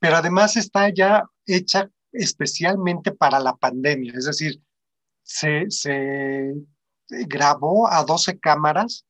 Pero 0.00 0.16
además 0.16 0.56
está 0.56 0.88
ya 0.90 1.24
hecha 1.46 1.88
especialmente 2.12 3.12
para 3.12 3.40
la 3.40 3.56
pandemia, 3.56 4.12
es 4.16 4.26
decir, 4.26 4.60
se, 5.22 5.70
se 5.70 6.52
grabó 7.26 7.90
a 7.90 8.04
12 8.04 8.38
cámaras. 8.38 9.04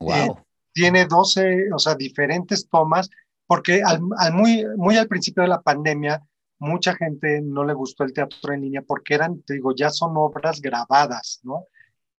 Wow. 0.00 0.12
Eh, 0.12 0.28
tiene 0.72 1.06
12, 1.06 1.72
o 1.74 1.78
sea, 1.78 1.94
diferentes 1.94 2.68
tomas, 2.68 3.10
porque 3.46 3.82
al, 3.82 4.00
muy, 4.32 4.64
muy 4.76 4.96
al 4.96 5.08
principio 5.08 5.42
de 5.42 5.48
la 5.48 5.60
pandemia, 5.60 6.22
mucha 6.60 6.94
gente 6.94 7.40
no 7.42 7.64
le 7.64 7.74
gustó 7.74 8.04
el 8.04 8.12
teatro 8.12 8.52
en 8.52 8.62
línea 8.62 8.82
porque 8.86 9.14
eran, 9.14 9.42
te 9.42 9.54
digo, 9.54 9.74
ya 9.74 9.90
son 9.90 10.12
obras 10.16 10.60
grabadas, 10.60 11.40
¿no? 11.42 11.64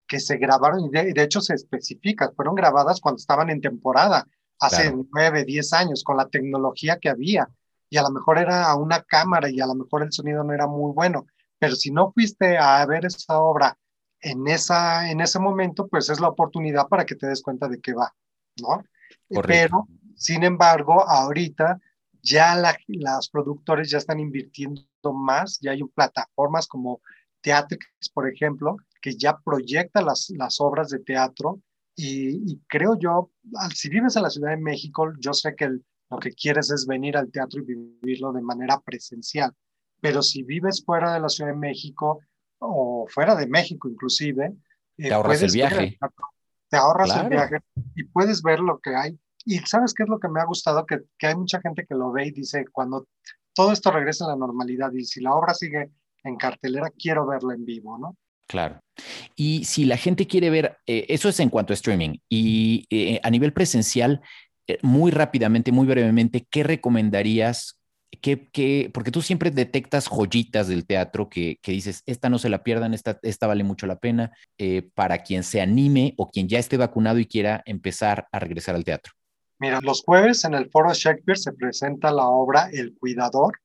que 0.10 0.20
se 0.20 0.38
grabaron, 0.38 0.86
y 0.86 0.90
de, 0.90 1.24
hecho 1.24 1.40
se 1.40 1.54
especifica, 1.54 2.32
fueron 2.36 2.56
grabadas 2.56 3.00
cuando 3.00 3.18
estaban 3.18 3.52
en 3.52 3.62
temporada, 3.62 4.28
hace 4.60 4.92
nueve, 5.14 5.46
diez 5.46 5.72
años, 5.72 6.04
con 6.04 6.18
la 6.18 6.28
tecnología 6.28 6.98
que 6.98 7.10
había, 7.10 7.48
y 7.90 7.98
a 7.98 8.02
lo 8.02 8.10
mejor 8.10 8.40
era 8.40 8.70
a 8.70 8.76
una 8.76 9.04
cámara 9.04 9.50
y 9.50 9.62
a 9.62 9.68
lo 9.68 9.76
mejor 9.76 10.04
el 10.04 10.12
sonido 10.12 10.44
no 10.44 10.52
era 10.52 10.68
muy 10.68 10.92
bueno, 10.94 11.28
pero 11.60 11.76
si 11.76 11.92
no 11.92 12.12
fuiste 12.12 12.58
a 12.58 12.84
ver 12.88 13.06
esa 13.06 13.40
obra 13.40 13.78
en, 14.22 14.48
esa, 14.48 15.10
en 15.10 15.22
ese 15.22 15.40
momento, 15.40 15.88
pues 15.88 16.10
es 16.10 16.20
la 16.20 16.30
oportunidad 16.30 16.88
para 16.88 17.06
que 17.06 17.16
te 17.16 17.28
des 17.28 17.42
cuenta 17.42 17.68
de 17.68 17.80
qué 17.80 17.94
va, 17.94 18.14
¿no? 18.62 18.84
Pero, 19.44 19.88
sin 20.16 20.44
embargo, 20.44 21.08
ahorita 21.08 21.80
ya 22.22 22.56
la, 22.56 22.78
las 22.88 23.30
productores 23.30 23.90
ya 23.90 23.98
están 23.98 24.20
invirtiendo 24.20 24.84
más, 25.14 25.60
ya 25.62 25.72
hay 25.72 25.84
plataformas 25.84 26.68
como 26.68 27.02
Teatrix, 27.42 28.10
por 28.14 28.28
ejemplo, 28.28 28.78
que 29.02 29.16
ya 29.16 29.38
proyecta 29.38 30.02
las, 30.02 30.30
las 30.32 30.60
obras 30.60 30.90
de 30.90 31.00
teatro 31.00 31.62
y, 32.02 32.62
creo 32.68 32.98
yo, 32.98 33.30
si 33.76 33.90
vives 33.90 34.16
en 34.16 34.24
la 34.24 34.30
Ciudad 34.30 34.52
de 34.52 34.58
México, 34.58 35.12
yo 35.20 35.34
sé 35.34 35.54
que 35.54 35.68
lo 36.10 36.18
que 36.18 36.32
quieres 36.32 36.72
es 36.72 36.86
venir 36.88 37.18
al 37.18 37.30
teatro 37.30 37.60
y 37.60 37.66
vivirlo 37.66 38.32
de 38.32 38.42
manera 38.42 38.80
presencial, 38.80 39.54
pero 40.00 40.22
si 40.22 40.44
vives 40.44 40.82
fuera 40.86 41.14
de 41.14 41.20
la 41.20 41.28
Ciudad 41.28 41.52
de 41.52 41.58
México 41.58 42.22
o 42.60 43.08
fuera 43.10 43.36
de 43.36 43.48
México 43.48 43.90
inclusive, 43.90 44.54
eh, 44.98 45.08
te 45.08 45.14
ahorras 45.14 45.42
el 45.42 45.52
viaje. 45.52 45.98
te 46.70 46.78
ahorras 46.78 47.16
el 47.18 47.30
viaje 47.30 47.58
y 47.96 48.04
puedes 48.06 48.42
ver 48.42 48.60
lo 48.60 48.80
que 48.80 48.96
hay. 48.96 49.20
Y 49.46 49.58
sabes 49.60 49.94
qué 49.94 50.04
es 50.04 50.10
lo 50.10 50.20
que 50.20 50.28
me 50.28 50.42
ha 50.42 50.46
gustado, 50.46 50.86
que, 50.86 51.00
que 51.18 51.28
hay 51.28 51.36
mucha 51.36 51.62
gente 51.62 51.86
que 51.88 51.96
lo 51.96 52.12
ve 52.12 52.28
y 52.28 52.32
dice, 52.32 52.66
cuando 52.72 53.08
todo 53.54 53.72
esto 53.72 53.92
regresa 53.92 54.26
a 54.26 54.30
la 54.30 54.36
normalidad 54.36 54.92
y 54.94 55.06
si 55.06 55.22
la 55.22 55.34
obra 55.34 55.54
sigue 55.54 55.90
en 56.24 56.36
cartelera, 56.36 56.92
quiero 56.98 57.26
verla 57.26 57.54
en 57.54 57.66
vivo, 57.66 57.98
¿no? 57.98 58.16
Claro. 58.48 58.80
Y 59.36 59.64
si 59.66 59.86
la 59.86 59.96
gente 59.96 60.28
quiere 60.28 60.50
ver, 60.50 60.78
eh, 60.88 61.06
eso 61.10 61.30
es 61.30 61.40
en 61.40 61.50
cuanto 61.50 61.72
a 61.72 61.76
streaming, 61.76 62.18
y 62.28 62.86
eh, 62.90 63.20
a 63.22 63.30
nivel 63.30 63.54
presencial, 63.54 64.22
eh, 64.68 64.80
muy 64.82 65.12
rápidamente, 65.12 65.72
muy 65.72 65.86
brevemente, 65.86 66.48
¿qué 66.50 66.64
recomendarías? 66.64 67.79
¿Qué, 68.22 68.90
porque 68.94 69.12
tú 69.12 69.22
siempre 69.22 69.52
detectas 69.52 70.08
joyitas 70.08 70.68
del 70.68 70.86
teatro 70.86 71.30
que, 71.30 71.60
dices, 71.64 72.02
esta 72.06 72.30
no 72.30 72.40
se 72.40 72.50
la 72.50 72.64
pierdan, 72.64 72.94
esta, 72.94 73.20
esta 73.22 73.48
vale 73.48 73.64
mucho 73.64 73.86
la 73.88 74.00
pena, 74.00 74.32
para 74.96 75.24
quien 75.24 75.44
se 75.44 75.62
anime 75.62 76.16
o 76.18 76.30
quien 76.30 76.48
ya 76.48 76.60
esté 76.60 76.76
vacunado 76.76 77.20
y 77.20 77.28
quiera 77.28 77.62
empezar 77.66 78.28
a 78.32 78.40
regresar 78.40 78.76
al 78.76 78.84
teatro. 78.84 79.14
Mira, 79.60 79.80
los 79.82 80.04
jueves 80.04 80.44
en 80.44 80.54
el 80.54 80.70
Foro 80.70 80.94
Shakespeare 80.94 81.38
se 81.38 81.54
presenta 81.54 82.12
la 82.12 82.28
obra 82.28 82.70
El 82.72 82.96
Cuidador. 82.98 83.60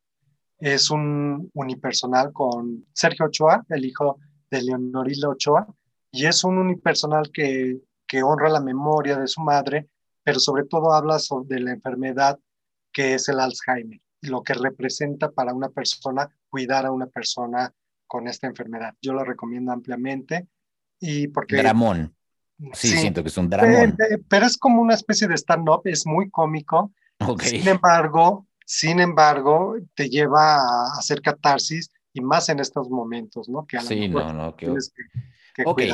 Es 0.59 0.91
un 0.91 1.51
unipersonal 1.55 2.33
con 2.33 2.87
Sergio 2.93 3.27
Ochoa, 3.27 3.65
el 3.71 3.85
hijo 3.85 4.19
de 4.51 4.63
Leonorila 4.63 5.31
Ochoa, 5.31 5.67
y 6.11 6.27
es 6.27 6.45
un 6.45 6.59
unipersonal 6.59 7.31
que, 7.33 7.79
que 8.07 8.23
honra 8.23 8.49
la 8.51 8.61
memoria 8.61 9.17
de 9.17 9.27
su 9.27 9.41
madre, 9.41 9.89
pero 10.23 10.39
sobre 10.39 10.65
todo 10.65 10.93
habla 10.93 11.19
sobre 11.19 11.61
la 11.61 11.73
enfermedad 11.73 12.39
que 12.93 13.15
es 13.15 13.29
el 13.29 13.41
Alzheimer 13.41 14.04
lo 14.29 14.43
que 14.43 14.55
representa 14.55 15.31
para 15.31 15.55
una 15.55 15.69
persona 15.69 16.29
cuidar 16.49 16.87
a 16.87 16.93
una 16.93 17.07
persona 17.07 17.73
con 18.07 18.29
esta 18.29 18.47
enfermedad. 18.47 18.95
Yo 19.01 19.13
lo 19.13 19.25
recomiendo 19.25 19.73
ampliamente 19.73 20.47
y 21.01 21.29
porque... 21.29 21.57
Dramón. 21.57 22.15
Sí, 22.73 22.89
siento 22.89 23.23
que 23.23 23.29
es 23.29 23.37
un 23.37 23.51
dramón. 23.51 23.97
Pero, 24.29 24.47
es 24.47 24.57
como 24.57 24.81
una 24.81 24.95
especie 24.95 25.27
de 25.27 25.35
stand-up, 25.35 25.83
es 25.85 26.07
muy 26.07 26.31
cómico. 26.31 26.93
Sin 27.41 27.67
embargo, 27.69 28.47
sin 28.65 29.01
embargo, 29.01 29.77
te 29.95 30.09
lleva 30.09 30.57
a 30.57 30.99
hacer 30.99 31.21
catarsis 31.21 31.91
y 32.13 32.21
más 32.21 32.49
en 32.49 32.61
estos 32.61 32.89
momentos, 32.89 33.49
¿no? 33.49 33.67
Que 33.67 33.81
sí, 33.81 34.09
no, 34.09 34.33
no, 34.33 34.57
que... 34.57 34.73
que, 35.55 35.93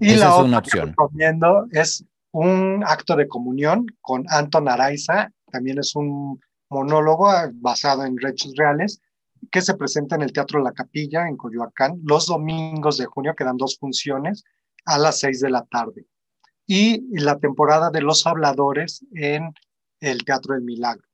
Y 0.00 0.14
la 0.16 0.36
otra 0.36 0.62
que 0.62 0.80
recomiendo 0.80 1.66
es 1.72 2.04
un 2.30 2.82
acto 2.86 3.16
de 3.16 3.28
comunión 3.28 3.86
con 4.00 4.24
Anton 4.28 4.68
Araiza, 4.68 5.30
también 5.50 5.78
es 5.78 5.94
un 5.94 6.40
monólogo 6.70 7.30
basado 7.54 8.04
en 8.04 8.16
hechos 8.26 8.54
reales, 8.56 9.00
que 9.50 9.62
se 9.62 9.74
presenta 9.74 10.16
en 10.16 10.22
el 10.22 10.32
Teatro 10.32 10.60
La 10.60 10.72
Capilla, 10.72 11.28
en 11.28 11.36
Coyoacán, 11.36 12.00
los 12.04 12.26
domingos 12.26 12.98
de 12.98 13.06
junio, 13.06 13.34
que 13.36 13.44
dan 13.44 13.56
dos 13.56 13.78
funciones, 13.78 14.44
a 14.84 14.98
las 14.98 15.20
seis 15.20 15.40
de 15.40 15.50
la 15.50 15.64
tarde. 15.64 16.06
Y 16.66 17.18
la 17.20 17.38
temporada 17.38 17.90
de 17.90 18.00
Los 18.00 18.26
Habladores 18.26 19.04
en 19.12 19.52
el 20.00 20.24
Teatro 20.24 20.54
del 20.54 20.62
Milagro. 20.62 21.06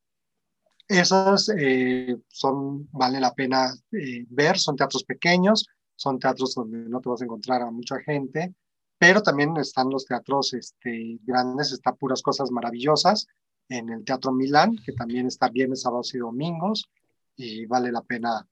Esos 0.87 1.53
eh, 1.57 2.17
son, 2.29 2.89
vale 2.91 3.21
la 3.21 3.33
pena 3.33 3.73
eh, 3.93 4.27
ver, 4.29 4.59
son 4.59 4.77
teatros 4.77 5.05
pequeños, 5.05 5.69
son 5.95 6.19
teatros 6.19 6.55
donde 6.55 6.79
no 6.89 7.01
te 7.01 7.09
vas 7.09 7.21
a 7.21 7.25
encontrar 7.25 7.63
a 7.63 7.71
mucha 7.71 8.01
gente, 8.01 8.55
pero 8.99 9.23
también 9.23 9.57
están 9.57 9.89
los 9.89 10.05
teatros 10.05 10.53
este, 10.53 11.19
grandes, 11.23 11.73
está 11.73 11.95
puras 11.95 12.23
cosas 12.23 12.51
maravillosas 12.51 13.29
en 13.71 13.89
el 13.89 14.05
Teatro 14.05 14.33
Milán, 14.33 14.77
que 14.85 14.93
también 14.93 15.27
está 15.27 15.49
viernes, 15.49 15.83
sábados 15.83 16.15
y 16.15 16.19
domingos, 16.19 16.91
y 17.37 17.65
vale 17.67 17.91
la 17.91 18.03
pena 18.03 18.47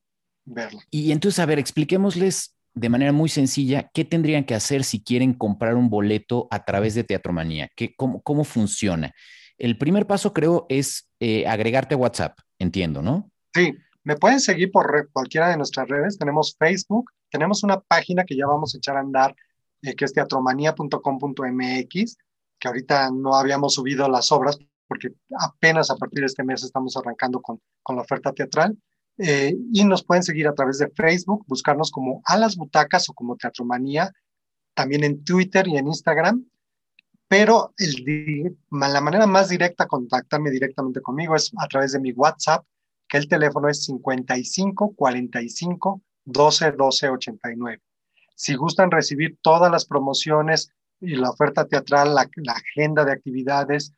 verlo. 0.45 0.81
Y 0.91 1.13
entonces, 1.13 1.39
a 1.41 1.47
ver, 1.47 1.59
expliquémosles 1.59 2.57
de 2.73 2.89
manera 2.89 3.13
muy 3.13 3.29
sencilla 3.29 3.91
qué 3.93 4.05
tendrían 4.05 4.45
que 4.45 4.55
hacer 4.55 4.85
si 4.85 5.03
quieren 5.03 5.35
comprar 5.35 5.75
un 5.75 5.91
boleto 5.91 6.47
a 6.51 6.65
través 6.65 6.95
de 6.95 7.05
Teatromanía, 7.05 7.69
¿Qué, 7.75 7.95
cómo, 7.97 8.23
cómo 8.23 8.45
funciona. 8.45 9.13
El 9.59 9.77
primer 9.77 10.07
paso 10.07 10.33
creo 10.33 10.67
es 10.69 11.11
eh, 11.19 11.47
agregarte 11.47 11.97
a 11.97 11.99
WhatsApp, 11.99 12.39
entiendo, 12.61 13.03
¿no? 13.03 13.29
Sí, 13.53 13.75
me 14.05 14.15
pueden 14.15 14.39
seguir 14.39 14.71
por 14.71 15.11
cualquiera 15.13 15.51
de 15.51 15.57
nuestras 15.57 15.89
redes. 15.89 16.17
Tenemos 16.17 16.55
Facebook, 16.57 17.11
tenemos 17.29 17.65
una 17.65 17.81
página 17.81 18.25
que 18.25 18.37
ya 18.37 18.47
vamos 18.47 18.75
a 18.75 18.79
echar 18.79 18.97
a 18.97 19.01
andar, 19.01 19.35
eh, 19.83 19.97
que 19.97 20.05
es 20.05 20.13
teatromanía.com.mx, 20.13 22.17
que 22.61 22.69
ahorita 22.69 23.11
no 23.11 23.35
habíamos 23.35 23.75
subido 23.75 24.09
las 24.09 24.31
obras 24.31 24.59
porque 24.89 25.11
apenas 25.39 25.91
a 25.91 25.97
partir 25.97 26.21
de 26.21 26.27
este 26.27 26.45
mes 26.45 26.65
estamos 26.65 26.97
arrancando 26.97 27.41
con, 27.41 27.61
con 27.83 27.97
la 27.97 28.03
oferta 28.03 28.33
teatral. 28.33 28.77
Eh, 29.19 29.55
y 29.73 29.85
nos 29.85 30.05
pueden 30.05 30.23
seguir 30.23 30.47
a 30.47 30.55
través 30.55 30.79
de 30.79 30.91
Facebook, 30.91 31.45
buscarnos 31.47 31.91
como 31.91 32.23
a 32.25 32.37
las 32.37 32.57
butacas 32.57 33.09
o 33.09 33.15
como 33.15 33.37
Teatromanía, 33.37 34.13
también 34.75 35.03
en 35.03 35.25
Twitter 35.25 35.67
y 35.67 35.77
en 35.77 35.89
Instagram 35.89 36.47
pero 37.29 37.75
el, 37.77 38.57
la 38.71 39.01
manera 39.03 39.27
más 39.27 39.51
directa 39.51 39.85
de 39.85 39.89
contactarme 39.89 40.51
directamente 40.51 41.03
conmigo 41.03 41.37
es 41.37 41.53
a 41.59 41.69
través 41.69 41.93
de 41.93 42.01
mi 42.01 42.13
WhatsApp, 42.13 42.65
que 43.07 43.19
el 43.19 43.29
teléfono 43.29 43.69
es 43.69 43.85
55 43.85 44.95
45 44.97 46.03
12 46.25 46.73
12 46.73 47.09
89. 47.11 47.83
Si 48.35 48.55
gustan 48.55 48.91
recibir 48.91 49.39
todas 49.43 49.71
las 49.71 49.85
promociones 49.85 50.73
y 51.01 51.17
la 51.17 51.31
oferta 51.31 51.67
teatral, 51.67 52.15
la, 52.15 52.53
agenda 52.53 53.05
de 53.05 53.13
actividades 53.13 53.93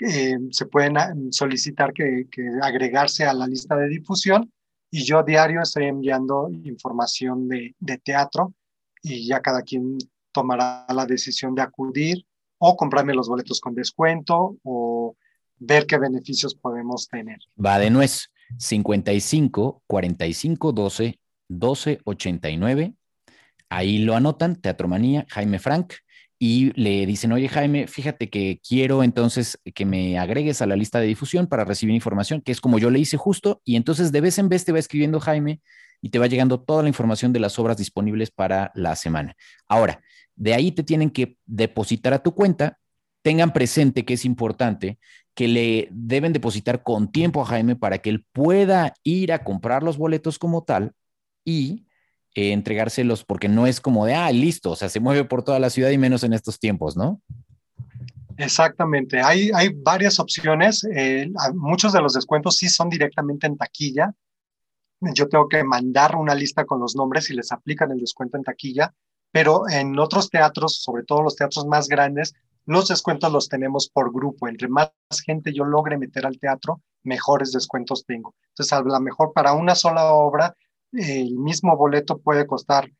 eh, 0.00 0.38
se 0.50 0.66
pueden 0.66 0.96
ah, 0.96 1.12
solicitar 1.30 1.92
que, 1.92 2.26
agregarse 2.62 3.24
a 3.24 3.32
la 3.32 3.46
lista 3.46 3.76
de 3.76 3.88
difusión 3.88 4.52
y 4.90 5.04
yo 5.04 5.22
diario 5.22 5.62
estoy 5.62 5.84
enviando 5.84 6.50
información 6.64 7.48
de, 7.48 7.74
de 7.78 7.98
teatro 7.98 8.54
y 9.02 9.26
ya 9.26 9.40
cada 9.40 9.62
quien 9.62 9.98
tomará 10.32 10.86
la 10.94 11.06
decisión 11.06 11.54
de 11.54 11.62
acudir 11.62 12.26
o 12.58 12.76
comprarme 12.76 13.14
los 13.14 13.28
boletos 13.28 13.60
con 13.60 13.74
descuento 13.74 14.56
o 14.62 15.16
ver 15.58 15.86
qué 15.86 15.98
beneficios 15.98 16.54
podemos 16.54 17.08
tener. 17.08 17.38
Va 17.64 17.78
de 17.78 17.90
nuez, 17.90 18.30
55 18.58 19.82
45 19.86 20.72
12 20.72 21.20
12 21.48 22.00
89. 22.04 22.94
Ahí 23.68 23.98
lo 23.98 24.16
anotan, 24.16 24.56
Teatro 24.56 24.88
Manía, 24.88 25.26
Jaime 25.28 25.58
Frank, 25.58 25.94
y 26.42 26.72
le 26.72 27.04
dicen, 27.04 27.32
oye 27.32 27.48
Jaime, 27.50 27.86
fíjate 27.86 28.30
que 28.30 28.62
quiero 28.66 29.02
entonces 29.04 29.60
que 29.74 29.84
me 29.84 30.18
agregues 30.18 30.62
a 30.62 30.66
la 30.66 30.74
lista 30.74 30.98
de 30.98 31.06
difusión 31.06 31.46
para 31.46 31.66
recibir 31.66 31.94
información, 31.94 32.40
que 32.40 32.50
es 32.50 32.62
como 32.62 32.78
yo 32.78 32.88
le 32.88 32.98
hice 32.98 33.18
justo, 33.18 33.60
y 33.62 33.76
entonces 33.76 34.10
de 34.10 34.22
vez 34.22 34.38
en 34.38 34.48
vez 34.48 34.64
te 34.64 34.72
va 34.72 34.78
escribiendo 34.78 35.20
Jaime 35.20 35.60
y 36.00 36.08
te 36.08 36.18
va 36.18 36.28
llegando 36.28 36.58
toda 36.58 36.82
la 36.82 36.88
información 36.88 37.34
de 37.34 37.40
las 37.40 37.58
obras 37.58 37.76
disponibles 37.76 38.30
para 38.30 38.72
la 38.74 38.96
semana. 38.96 39.36
Ahora, 39.68 40.00
de 40.34 40.54
ahí 40.54 40.72
te 40.72 40.82
tienen 40.82 41.10
que 41.10 41.36
depositar 41.44 42.14
a 42.14 42.22
tu 42.22 42.34
cuenta, 42.34 42.78
tengan 43.20 43.52
presente 43.52 44.06
que 44.06 44.14
es 44.14 44.24
importante 44.24 44.98
que 45.34 45.46
le 45.46 45.88
deben 45.90 46.32
depositar 46.32 46.82
con 46.82 47.12
tiempo 47.12 47.42
a 47.42 47.46
Jaime 47.46 47.76
para 47.76 47.98
que 47.98 48.08
él 48.08 48.24
pueda 48.32 48.94
ir 49.02 49.34
a 49.34 49.44
comprar 49.44 49.82
los 49.82 49.98
boletos 49.98 50.38
como 50.38 50.64
tal 50.64 50.92
y 51.44 51.84
eh, 52.34 52.52
entregárselos, 52.52 53.24
porque 53.24 53.48
no 53.48 53.66
es 53.66 53.80
como 53.80 54.06
de, 54.06 54.14
ah, 54.14 54.30
listo, 54.30 54.70
o 54.70 54.76
sea, 54.76 54.88
se 54.88 55.00
mueve 55.00 55.24
por 55.24 55.42
toda 55.42 55.58
la 55.58 55.70
ciudad 55.70 55.90
y 55.90 55.98
menos 55.98 56.22
en 56.22 56.32
estos 56.32 56.58
tiempos, 56.58 56.96
¿no? 56.96 57.20
Exactamente, 58.36 59.20
hay, 59.20 59.50
hay 59.54 59.70
varias 59.74 60.18
opciones, 60.18 60.84
eh, 60.94 61.30
muchos 61.54 61.92
de 61.92 62.00
los 62.00 62.14
descuentos 62.14 62.56
sí 62.56 62.68
son 62.68 62.88
directamente 62.88 63.46
en 63.46 63.56
taquilla, 63.56 64.14
yo 65.00 65.28
tengo 65.28 65.48
que 65.48 65.64
mandar 65.64 66.16
una 66.16 66.34
lista 66.34 66.64
con 66.64 66.80
los 66.80 66.94
nombres 66.94 67.30
y 67.30 67.34
les 67.34 67.52
aplican 67.52 67.90
el 67.90 67.98
descuento 67.98 68.36
en 68.36 68.44
taquilla, 68.44 68.94
pero 69.32 69.68
en 69.68 69.98
otros 69.98 70.28
teatros, 70.28 70.82
sobre 70.82 71.04
todo 71.04 71.22
los 71.22 71.36
teatros 71.36 71.66
más 71.66 71.88
grandes, 71.88 72.34
los 72.66 72.88
descuentos 72.88 73.32
los 73.32 73.48
tenemos 73.48 73.88
por 73.88 74.12
grupo. 74.12 74.48
Entre 74.48 74.68
más 74.68 74.92
gente 75.24 75.52
yo 75.54 75.64
logre 75.64 75.96
meter 75.96 76.26
al 76.26 76.38
teatro, 76.38 76.82
mejores 77.02 77.52
descuentos 77.52 78.04
tengo. 78.04 78.34
Entonces, 78.48 78.72
a 78.72 78.80
lo 78.82 79.00
mejor 79.00 79.32
para 79.32 79.54
una 79.54 79.74
sola 79.74 80.12
obra 80.12 80.54
el 80.92 81.36
mismo 81.36 81.76
boleto 81.76 82.18
puede 82.18 82.46
costar 82.46 82.90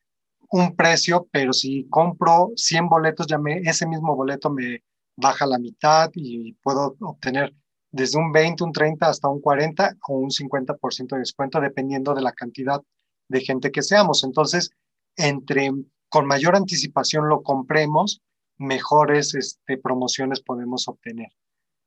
un 0.50 0.74
precio, 0.74 1.28
pero 1.30 1.52
si 1.52 1.88
compro 1.88 2.50
100 2.56 2.88
boletos, 2.88 3.26
ya 3.26 3.38
me, 3.38 3.58
ese 3.58 3.86
mismo 3.86 4.16
boleto 4.16 4.50
me 4.50 4.82
baja 5.16 5.46
la 5.46 5.58
mitad 5.58 6.10
y 6.14 6.54
puedo 6.54 6.96
obtener 7.00 7.54
desde 7.92 8.18
un 8.18 8.32
20, 8.32 8.64
un 8.64 8.72
30 8.72 9.08
hasta 9.08 9.28
un 9.28 9.40
40 9.40 9.96
o 10.08 10.18
un 10.18 10.30
50% 10.30 11.08
de 11.14 11.18
descuento, 11.18 11.60
dependiendo 11.60 12.14
de 12.14 12.22
la 12.22 12.32
cantidad 12.32 12.80
de 13.28 13.40
gente 13.40 13.70
que 13.70 13.82
seamos. 13.82 14.24
Entonces, 14.24 14.70
entre 15.16 15.70
con 16.08 16.26
mayor 16.26 16.56
anticipación 16.56 17.28
lo 17.28 17.42
compremos, 17.42 18.20
mejores 18.58 19.34
este, 19.34 19.78
promociones 19.78 20.40
podemos 20.40 20.88
obtener. 20.88 21.28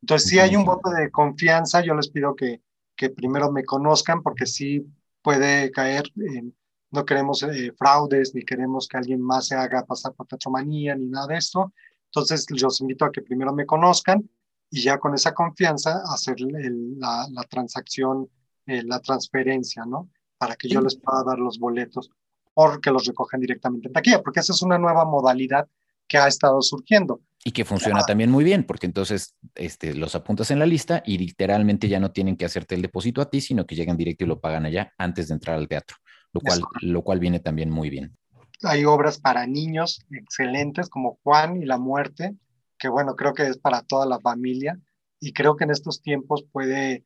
Entonces, 0.02 0.30
si 0.30 0.40
hay 0.40 0.56
un 0.56 0.66
voto 0.66 0.90
de 0.90 1.12
confianza, 1.12 1.82
yo 1.82 1.94
les 1.96 2.10
pido 2.10 2.36
que, 2.36 2.62
que 2.96 3.10
primero 3.10 3.52
me 3.52 3.64
conozcan, 3.64 4.22
porque 4.22 4.46
sí 4.46 4.86
puede 5.24 5.72
caer 5.72 6.04
en, 6.18 6.56
no 6.92 7.06
queremos 7.06 7.42
eh, 7.44 7.74
fraudes, 7.76 8.36
ni 8.36 8.46
queremos 8.46 8.88
que 8.88 8.98
alguien 8.98 9.20
más 9.20 9.48
se 9.48 9.56
haga 9.56 9.84
pasar 9.84 10.14
por 10.14 10.28
teatromanía, 10.28 10.96
ni 10.96 11.08
nada 11.08 11.26
de 11.28 11.38
esto. 11.38 11.74
Entonces, 12.06 12.46
los 12.52 12.82
invito 12.82 13.06
a 13.06 13.12
que 13.12 13.24
primero 13.24 13.52
me 13.52 13.66
conozcan 13.66 14.30
y 14.70 14.84
ya 14.84 15.00
con 15.00 15.16
esa 15.16 15.34
confianza 15.34 16.04
hacer 16.06 16.40
la, 16.40 17.28
la, 17.32 17.44
transacción, 17.44 18.30
eh, 18.68 18.84
la 18.84 19.00
transferencia, 19.00 19.86
¿no? 19.86 20.10
Para 20.38 20.56
que 20.56 20.68
yo 20.68 20.82
les 20.82 20.96
pueda 20.96 21.24
dar 21.24 21.40
los 21.40 21.58
boletos 21.58 22.12
o 22.54 22.80
que 22.80 22.92
los 22.92 23.06
recojan 23.06 23.40
directamente 23.40 23.88
en 23.88 23.94
taquilla, 23.94 24.22
porque 24.22 24.42
esa 24.42 24.54
es 24.54 24.62
una 24.62 24.78
nueva 24.78 25.06
modalidad 25.06 25.68
que 26.14 26.20
ha 26.20 26.28
estado 26.28 26.62
surgiendo. 26.62 27.22
Y 27.44 27.52
que 27.54 27.66
funciona 27.66 28.04
también 28.04 28.30
muy 28.30 28.44
bien, 28.44 28.66
porque 28.66 28.86
entonces 28.86 29.36
este, 29.56 29.96
los 29.96 30.14
apuntas 30.14 30.52
en 30.52 30.60
la 30.60 30.68
lista 30.68 31.02
y 31.04 31.18
literalmente 31.18 31.90
ya 31.90 32.00
no 32.00 32.12
tienen 32.12 32.38
que 32.38 32.46
hacerte 32.46 32.76
el 32.76 32.84
depósito 32.84 33.20
a 33.20 33.32
ti, 33.32 33.42
sino 33.42 33.66
que 33.66 33.74
llegan 33.74 33.98
directo 33.98 34.24
y 34.24 34.28
lo 34.28 34.40
pagan 34.40 34.64
allá 34.68 34.94
antes 35.00 35.28
de 35.28 35.34
entrar 35.34 35.58
al 35.58 35.68
teatro, 35.68 35.98
lo 36.32 36.40
cual, 36.42 36.62
lo 36.82 37.02
cual 37.02 37.20
viene 37.20 37.40
también 37.40 37.72
muy 37.72 37.90
bien. 37.90 38.16
Hay 38.62 38.86
obras 38.86 39.18
para 39.18 39.48
niños 39.48 40.06
excelentes 40.12 40.88
como 40.88 41.18
Juan 41.24 41.60
y 41.60 41.66
la 41.66 41.80
muerte, 41.80 42.36
que 42.78 42.90
bueno, 42.90 43.16
creo 43.16 43.34
que 43.34 43.48
es 43.48 43.58
para 43.58 43.82
toda 43.82 44.06
la 44.06 44.20
familia 44.20 44.80
y 45.20 45.34
creo 45.34 45.56
que 45.56 45.64
en 45.64 45.72
estos 45.72 46.00
tiempos 46.00 46.46
puede, 46.52 47.06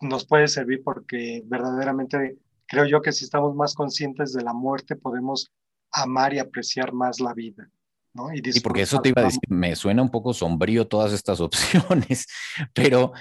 nos 0.00 0.26
puede 0.26 0.48
servir 0.48 0.82
porque 0.82 1.44
verdaderamente 1.46 2.38
creo 2.66 2.86
yo 2.86 3.02
que 3.02 3.12
si 3.12 3.24
estamos 3.24 3.54
más 3.54 3.74
conscientes 3.74 4.32
de 4.32 4.42
la 4.42 4.52
muerte 4.52 4.96
podemos 4.96 5.52
amar 5.92 6.34
y 6.34 6.40
apreciar 6.40 6.92
más 6.92 7.20
la 7.20 7.34
vida. 7.34 7.70
Y, 8.14 8.60
porque 8.60 8.82
eso 8.82 9.00
te 9.00 9.08
iba 9.08 9.22
a 9.22 9.26
decir, 9.26 9.40
me 9.48 9.74
suena 9.74 10.02
un 10.02 10.10
poco 10.10 10.34
sombrío 10.34 10.86
todas 10.86 11.12
estas 11.12 11.40
opciones, 11.40 12.26
pero, 12.74 13.12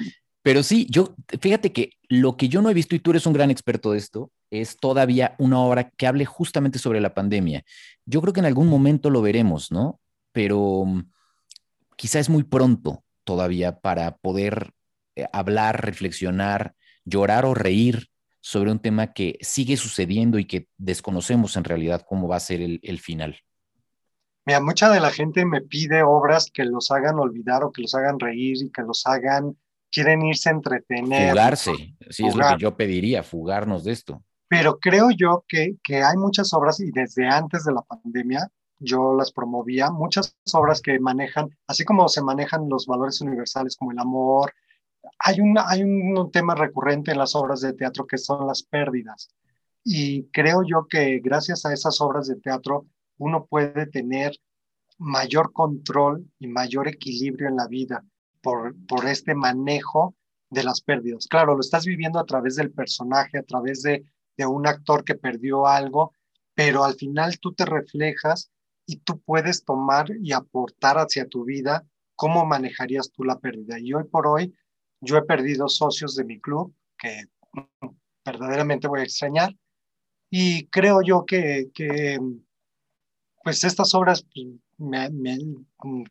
pero 0.42 0.64
sí, 0.64 0.88
yo, 0.90 1.16
fíjate 1.40 1.72
que 1.72 1.92
lo 2.10 2.36
que 2.36 2.50
yo 2.50 2.62
no 2.62 2.70
he 2.70 2.74
visto, 2.74 2.96
y 2.96 3.00
tú 3.00 3.12
eres 3.12 3.26
un 3.26 3.34
gran 3.34 3.52
experto 3.52 3.92
de 3.92 3.98
esto, 3.98 4.32
es 4.50 4.76
todavía 4.76 5.36
una 5.38 5.60
obra 5.60 5.90
que 5.92 6.08
hable 6.08 6.26
justamente 6.26 6.78
sobre 6.78 7.00
la 7.00 7.14
pandemia. 7.14 7.64
Yo 8.06 8.22
creo 8.22 8.34
que 8.34 8.42
en 8.42 8.48
algún 8.48 8.68
momento 8.68 9.10
lo 9.10 9.22
veremos, 9.22 9.72
¿no? 9.72 10.02
Pero 10.34 10.84
mm, 10.86 11.10
quizá 11.96 12.20
es 12.20 12.30
muy 12.30 12.44
pronto 12.44 13.04
todavía 13.24 13.80
para 13.80 14.18
poder 14.18 14.72
eh, 15.16 15.26
hablar, 15.32 15.86
reflexionar, 15.86 16.76
llorar 17.06 17.46
o 17.46 17.54
reír 17.54 18.10
sobre 18.42 18.72
un 18.72 18.80
tema 18.80 19.14
que 19.14 19.38
sigue 19.42 19.78
sucediendo 19.78 20.38
y 20.38 20.46
que 20.46 20.68
desconocemos 20.78 21.56
en 21.56 21.64
realidad 21.64 22.06
cómo 22.06 22.28
va 22.28 22.38
a 22.38 22.42
ser 22.42 22.60
el 22.62 23.00
final. 23.00 23.38
Mira, 24.46 24.60
mucha 24.60 24.90
de 24.90 25.00
la 25.00 25.12
gente 25.12 25.46
me 25.46 25.62
pide 25.62 26.04
obras 26.04 26.50
que 26.52 26.64
los 26.66 26.90
hagan 26.92 27.20
olvidar 27.20 27.64
o 27.64 27.72
que 27.72 27.84
los 27.84 27.94
hagan 27.94 28.20
reír 28.20 28.58
y 28.64 28.72
que 28.72 28.82
los 28.82 29.06
hagan, 29.06 29.56
quieren 29.92 30.24
irse 30.24 30.50
a 30.50 30.54
entretener. 30.54 31.30
Fugarse, 31.30 31.72
sí, 32.10 32.26
es 32.26 32.36
lo 32.36 32.48
que 32.48 32.58
yo 32.58 32.76
pediría, 32.76 33.24
fugarnos 33.24 33.84
de 33.84 33.92
esto. 33.92 34.24
Pero 34.48 34.80
creo 34.80 35.12
yo 35.12 35.46
que, 35.48 35.76
que 35.84 36.04
hay 36.04 36.18
muchas 36.18 36.54
obras 36.54 36.80
y 36.80 36.92
desde 36.92 37.28
antes 37.28 37.64
de 37.66 37.74
la 37.74 37.82
pandemia 37.82 38.50
yo 38.80 39.14
las 39.16 39.32
promovía, 39.32 39.92
muchas 39.92 40.36
obras 40.54 40.82
que 40.82 41.00
manejan, 41.00 41.56
así 41.68 41.86
como 41.86 42.10
se 42.10 42.24
manejan 42.24 42.68
los 42.68 42.88
valores 42.88 43.22
universales 43.22 43.76
como 43.76 43.92
el 43.92 44.00
amor, 44.00 44.54
hay, 45.20 45.40
una, 45.40 45.70
hay 45.70 45.84
un 45.84 46.32
tema 46.32 46.56
recurrente 46.56 47.12
en 47.12 47.20
las 47.20 47.36
obras 47.36 47.62
de 47.62 47.74
teatro 47.74 48.06
que 48.08 48.18
son 48.18 48.48
las 48.48 48.64
pérdidas. 48.64 49.30
Y 49.84 50.26
creo 50.30 50.64
yo 50.64 50.88
que 50.88 51.20
gracias 51.20 51.66
a 51.66 51.74
esas 51.74 52.02
obras 52.02 52.28
de 52.28 52.36
teatro 52.36 52.88
uno 53.22 53.46
puede 53.46 53.86
tener 53.86 54.36
mayor 54.98 55.54
control 55.54 56.28
y 56.40 56.48
mayor 56.48 56.88
equilibrio 56.88 57.48
en 57.48 57.56
la 57.56 57.68
vida 57.68 58.04
por, 58.42 58.76
por 58.88 59.06
este 59.06 59.36
manejo 59.36 60.16
de 60.50 60.64
las 60.64 60.82
pérdidas. 60.82 61.28
Claro, 61.28 61.54
lo 61.54 61.62
estás 61.62 61.86
viviendo 61.86 62.20
a 62.20 62.26
través 62.26 62.56
del 62.56 62.72
personaje, 62.72 63.38
a 63.38 63.44
través 63.44 63.84
de, 63.84 64.04
de 64.38 64.46
un 64.48 64.68
actor 64.68 65.04
que 65.04 65.16
perdió 65.16 65.68
algo, 65.68 66.14
pero 66.56 66.84
al 66.84 66.96
final 66.96 67.40
tú 67.40 67.54
te 67.54 67.66
reflejas 67.66 68.52
y 68.88 68.98
tú 68.98 69.22
puedes 69.22 69.64
tomar 69.64 70.08
y 70.20 70.34
aportar 70.34 70.98
hacia 70.98 71.28
tu 71.28 71.46
vida 71.46 71.86
cómo 72.16 72.46
manejarías 72.46 73.12
tú 73.12 73.24
la 73.24 73.40
pérdida. 73.40 73.80
Y 73.80 73.94
hoy 73.94 74.06
por 74.06 74.26
hoy 74.26 74.54
yo 75.00 75.18
he 75.18 75.24
perdido 75.24 75.68
socios 75.68 76.16
de 76.16 76.26
mi 76.26 76.40
club 76.40 76.74
que 76.98 77.26
verdaderamente 78.26 78.88
voy 78.88 79.02
a 79.02 79.04
extrañar 79.04 79.56
y 80.32 80.68
creo 80.68 81.02
yo 81.04 81.26
que, 81.26 81.70
que 81.74 82.20
pues 83.44 83.64
estas 83.64 83.94
obras 83.96 84.26
pues, 84.34 85.12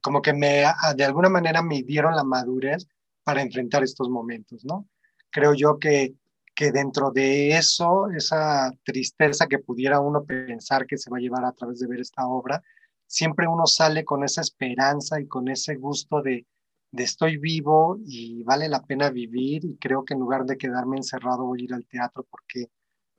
como 0.00 0.22
que 0.22 0.32
me, 0.32 0.64
de 0.96 1.04
alguna 1.04 1.28
manera 1.28 1.62
me 1.62 1.82
dieron 1.82 2.14
la 2.14 2.24
madurez 2.24 2.86
para 3.22 3.42
enfrentar 3.42 3.82
estos 3.82 4.08
momentos, 4.08 4.64
¿no? 4.64 4.88
Creo 5.30 5.54
yo 5.54 5.78
que, 5.78 6.14
que 6.54 6.72
dentro 6.72 7.10
de 7.10 7.56
eso, 7.56 8.08
esa 8.10 8.72
tristeza 8.84 9.46
que 9.46 9.58
pudiera 9.58 10.00
uno 10.00 10.24
pensar 10.24 10.86
que 10.86 10.98
se 10.98 11.10
va 11.10 11.18
a 11.18 11.20
llevar 11.20 11.44
a 11.44 11.52
través 11.52 11.78
de 11.80 11.86
ver 11.86 12.00
esta 12.00 12.26
obra, 12.26 12.62
siempre 13.06 13.46
uno 13.46 13.66
sale 13.66 14.04
con 14.04 14.24
esa 14.24 14.40
esperanza 14.40 15.20
y 15.20 15.26
con 15.26 15.48
ese 15.48 15.76
gusto 15.76 16.22
de, 16.22 16.46
de 16.92 17.04
estoy 17.04 17.36
vivo 17.36 17.98
y 18.04 18.42
vale 18.42 18.68
la 18.68 18.82
pena 18.82 19.10
vivir 19.10 19.64
y 19.64 19.76
creo 19.76 20.04
que 20.04 20.14
en 20.14 20.20
lugar 20.20 20.44
de 20.44 20.58
quedarme 20.58 20.96
encerrado 20.96 21.46
voy 21.46 21.60
a 21.60 21.64
ir 21.64 21.74
al 21.74 21.86
teatro 21.86 22.26
porque 22.28 22.70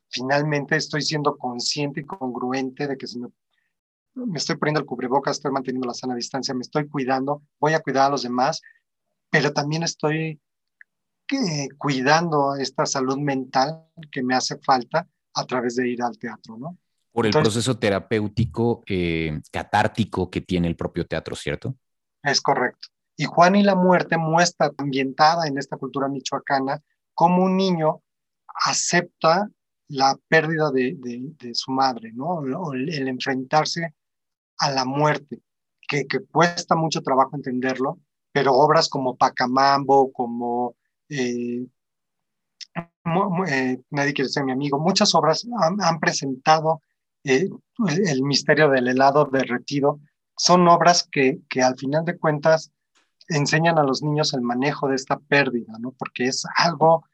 finalmente 0.10 0.76
estoy 0.76 1.02
siendo 1.02 1.38
consciente 1.38 2.02
y 2.02 2.06
congruente 2.06 2.88
de 2.88 2.98
que 2.98 3.08
se 3.08 3.20
me 3.20 3.30
me 4.14 4.38
estoy 4.38 4.58
poniendo 4.58 4.80
el 4.80 4.86
cubrebocas, 4.86 5.38
estoy 5.38 5.52
manteniendo 5.52 5.88
la 5.88 5.94
sana 5.94 6.16
distancia, 6.16 6.54
me 6.54 6.62
estoy 6.62 6.88
cuidando, 6.88 7.44
voy 7.60 7.74
a 7.74 7.80
cuidar 7.80 8.08
a 8.08 8.10
los 8.10 8.24
demás, 8.24 8.62
pero 9.30 9.54
también 9.54 9.84
estoy 9.84 10.40
eh, 11.32 11.70
cuidando 11.78 12.56
esta 12.56 12.86
salud 12.86 13.18
mental 13.18 13.86
que 14.12 14.22
me 14.22 14.36
hace 14.36 14.58
falta 14.60 15.08
a 15.34 15.46
través 15.46 15.76
de 15.76 15.90
ir 15.90 16.04
al 16.04 16.18
teatro, 16.18 16.58
¿no? 16.58 16.78
Por 17.14 17.26
el 17.26 17.32
proceso 17.32 17.78
terapéutico 17.78 18.84
eh, 18.88 19.40
catártico 19.52 20.30
que 20.30 20.42
tiene 20.42 20.68
el 20.68 20.76
propio 20.76 21.06
teatro, 21.06 21.36
¿cierto? 21.36 21.76
Es 22.24 22.42
correcto. 22.42 22.88
Y 23.18 23.26
Juan 23.26 23.56
y 23.56 23.64
la 23.64 23.76
muerte 23.76 24.18
muestra, 24.18 24.72
ambientada 24.78 25.48
en 25.48 25.58
esta 25.58 25.78
cultura 25.78 26.08
michoacana, 26.08 26.82
cómo 27.14 27.44
un 27.44 27.58
niño 27.58 28.02
acepta 28.66 29.50
la 29.90 30.18
pérdida 30.28 30.72
de, 30.72 31.52
su 31.54 31.72
madre, 31.72 32.12
¿no? 32.14 32.42
El, 32.74 33.08
enfrentarse 33.08 33.94
a 34.62 34.72
la 34.72 34.86
muerte, 34.86 35.42
que, 35.88 36.06
cuesta 36.32 36.76
mucho 36.76 37.02
trabajo 37.02 37.36
entenderlo, 37.36 38.00
pero 38.32 38.54
obras 38.54 38.88
como 38.88 39.18
Pacamambo, 39.18 40.14
como 40.14 40.76
eh, 41.10 41.66
eh, 43.48 43.82
Nadie 43.90 44.14
quiere 44.14 44.30
ser 44.30 44.46
mi 44.46 44.52
amigo, 44.52 44.80
muchas 44.80 45.14
obras 45.16 45.46
han, 45.60 46.00
presentado 46.00 46.82
eh, 47.24 47.50
el, 48.06 48.24
misterio 48.24 48.70
del 48.70 48.88
helado 48.88 49.26
derretido. 49.26 50.00
Son 50.38 50.68
obras 50.68 51.08
que, 51.12 51.40
que 51.50 51.64
al 51.64 51.76
final 51.78 52.06
de 52.06 52.18
cuentas 52.18 52.72
enseñan 53.28 53.80
a 53.80 53.84
los 53.84 54.04
niños 54.04 54.34
el 54.34 54.42
manejo 54.42 54.88
de 54.88 54.96
esta 54.96 55.18
pérdida, 55.18 55.74
¿no? 55.80 55.92
Porque 55.92 56.26
es 56.26 56.46
algo 56.56 57.06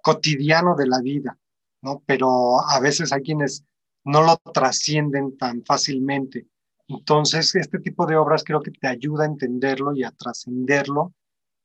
cotidiano 0.00 0.76
de 0.76 0.86
la 0.86 1.00
vida, 1.00 1.36
¿no? 1.82 2.02
Pero 2.06 2.60
a 2.60 2.78
veces 2.78 3.12
hay 3.12 3.22
quienes 3.22 3.64
no 4.04 4.22
lo 4.22 4.36
trascienden 4.36 5.36
tan 5.36 5.64
fácilmente. 5.64 6.46
Entonces, 6.88 7.54
este 7.54 7.78
tipo 7.78 8.06
de 8.06 8.16
obras 8.16 8.44
creo 8.44 8.60
que 8.60 8.70
te 8.70 8.86
ayuda 8.86 9.24
a 9.24 9.28
entenderlo 9.28 9.94
y 9.94 10.04
a 10.04 10.10
trascenderlo 10.10 11.14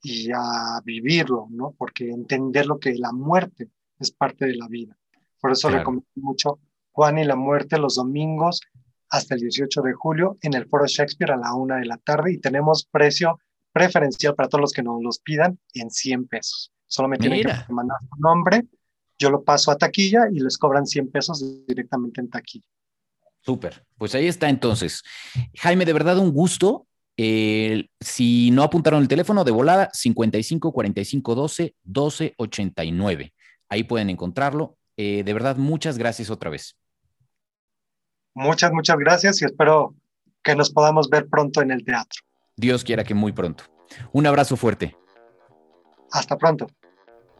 y 0.01 0.31
a 0.33 0.81
vivirlo, 0.83 1.47
¿no? 1.49 1.75
Porque 1.77 2.09
entender 2.09 2.65
lo 2.65 2.79
que 2.79 2.93
la 2.95 3.11
muerte 3.11 3.69
es 3.99 4.11
parte 4.11 4.45
de 4.45 4.55
la 4.55 4.67
vida. 4.67 4.97
Por 5.41 5.51
eso 5.51 5.69
recomiendo 5.69 6.07
mucho 6.15 6.59
Juan 6.91 7.17
y 7.17 7.25
la 7.25 7.35
muerte 7.35 7.77
los 7.77 7.95
domingos 7.95 8.61
hasta 9.09 9.35
el 9.35 9.41
18 9.41 9.81
de 9.81 9.93
julio 9.93 10.37
en 10.41 10.53
el 10.53 10.67
Foro 10.67 10.85
Shakespeare 10.85 11.31
a 11.31 11.37
la 11.37 11.53
una 11.53 11.77
de 11.77 11.85
la 11.85 11.97
tarde 11.97 12.33
y 12.33 12.37
tenemos 12.37 12.85
precio 12.85 13.39
preferencial 13.71 14.35
para 14.35 14.49
todos 14.49 14.61
los 14.61 14.73
que 14.73 14.83
nos 14.83 15.01
los 15.01 15.19
pidan 15.19 15.59
en 15.73 15.89
100 15.89 16.27
pesos. 16.27 16.71
Solo 16.87 17.07
me 17.07 17.17
tienen 17.17 17.43
que 17.43 17.73
mandar 17.73 17.97
su 18.01 18.21
nombre, 18.21 18.67
yo 19.17 19.29
lo 19.29 19.43
paso 19.43 19.71
a 19.71 19.77
taquilla 19.77 20.27
y 20.31 20.39
les 20.39 20.57
cobran 20.57 20.85
100 20.85 21.11
pesos 21.11 21.65
directamente 21.67 22.21
en 22.21 22.29
taquilla. 22.29 22.65
Súper, 23.41 23.85
pues 23.97 24.15
ahí 24.15 24.27
está 24.27 24.49
entonces. 24.49 25.03
Jaime, 25.57 25.85
de 25.85 25.93
verdad 25.93 26.17
un 26.17 26.31
gusto. 26.31 26.85
si 27.17 28.51
no 28.51 28.63
apuntaron 28.63 29.01
el 29.01 29.07
teléfono 29.07 29.43
de 29.43 29.51
volada, 29.51 29.89
55 29.93 30.71
45 30.71 31.35
12 31.35 31.75
12 31.83 32.33
89. 32.37 33.33
Ahí 33.69 33.83
pueden 33.83 34.09
encontrarlo. 34.09 34.77
Eh, 34.97 35.23
de 35.23 35.33
verdad, 35.33 35.55
muchas 35.55 35.97
gracias 35.97 36.29
otra 36.29 36.49
vez. 36.49 36.75
Muchas, 38.33 38.71
muchas 38.71 38.97
gracias 38.97 39.41
y 39.41 39.45
espero 39.45 39.95
que 40.43 40.55
nos 40.55 40.71
podamos 40.71 41.09
ver 41.09 41.27
pronto 41.27 41.61
en 41.61 41.71
el 41.71 41.85
teatro. 41.85 42.21
Dios 42.57 42.83
quiera 42.83 43.03
que 43.03 43.13
muy 43.13 43.31
pronto. 43.31 43.63
Un 44.11 44.27
abrazo 44.27 44.57
fuerte. 44.57 44.95
Hasta 46.11 46.37
pronto. 46.37 46.67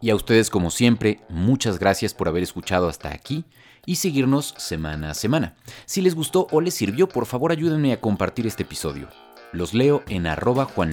Y 0.01 0.09
a 0.09 0.15
ustedes, 0.15 0.49
como 0.49 0.71
siempre, 0.71 1.19
muchas 1.29 1.79
gracias 1.79 2.13
por 2.13 2.27
haber 2.27 2.43
escuchado 2.43 2.87
hasta 2.87 3.09
aquí 3.09 3.45
y 3.85 3.97
seguirnos 3.97 4.53
semana 4.57 5.11
a 5.11 5.13
semana. 5.13 5.55
Si 5.85 6.01
les 6.01 6.15
gustó 6.15 6.47
o 6.51 6.61
les 6.61 6.73
sirvió, 6.73 7.09
por 7.09 7.25
favor 7.25 7.51
ayúdenme 7.51 7.91
a 7.91 7.99
compartir 7.99 8.47
este 8.47 8.63
episodio. 8.63 9.09
Los 9.51 9.73
leo 9.73 10.03
en 10.07 10.27
arroba 10.27 10.65
Juan. 10.65 10.91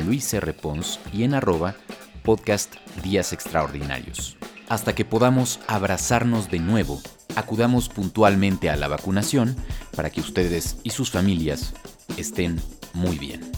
Pons 0.60 0.98
y 1.12 1.24
en 1.24 1.34
arroba 1.34 1.76
podcast 2.22 2.74
Días 3.02 3.32
Extraordinarios. 3.32 4.36
Hasta 4.68 4.94
que 4.94 5.04
podamos 5.04 5.60
abrazarnos 5.68 6.50
de 6.50 6.58
nuevo, 6.58 7.00
acudamos 7.36 7.88
puntualmente 7.88 8.70
a 8.70 8.76
la 8.76 8.88
vacunación 8.88 9.54
para 9.94 10.10
que 10.10 10.20
ustedes 10.20 10.78
y 10.82 10.90
sus 10.90 11.10
familias 11.10 11.74
estén 12.16 12.60
muy 12.94 13.18
bien. 13.18 13.52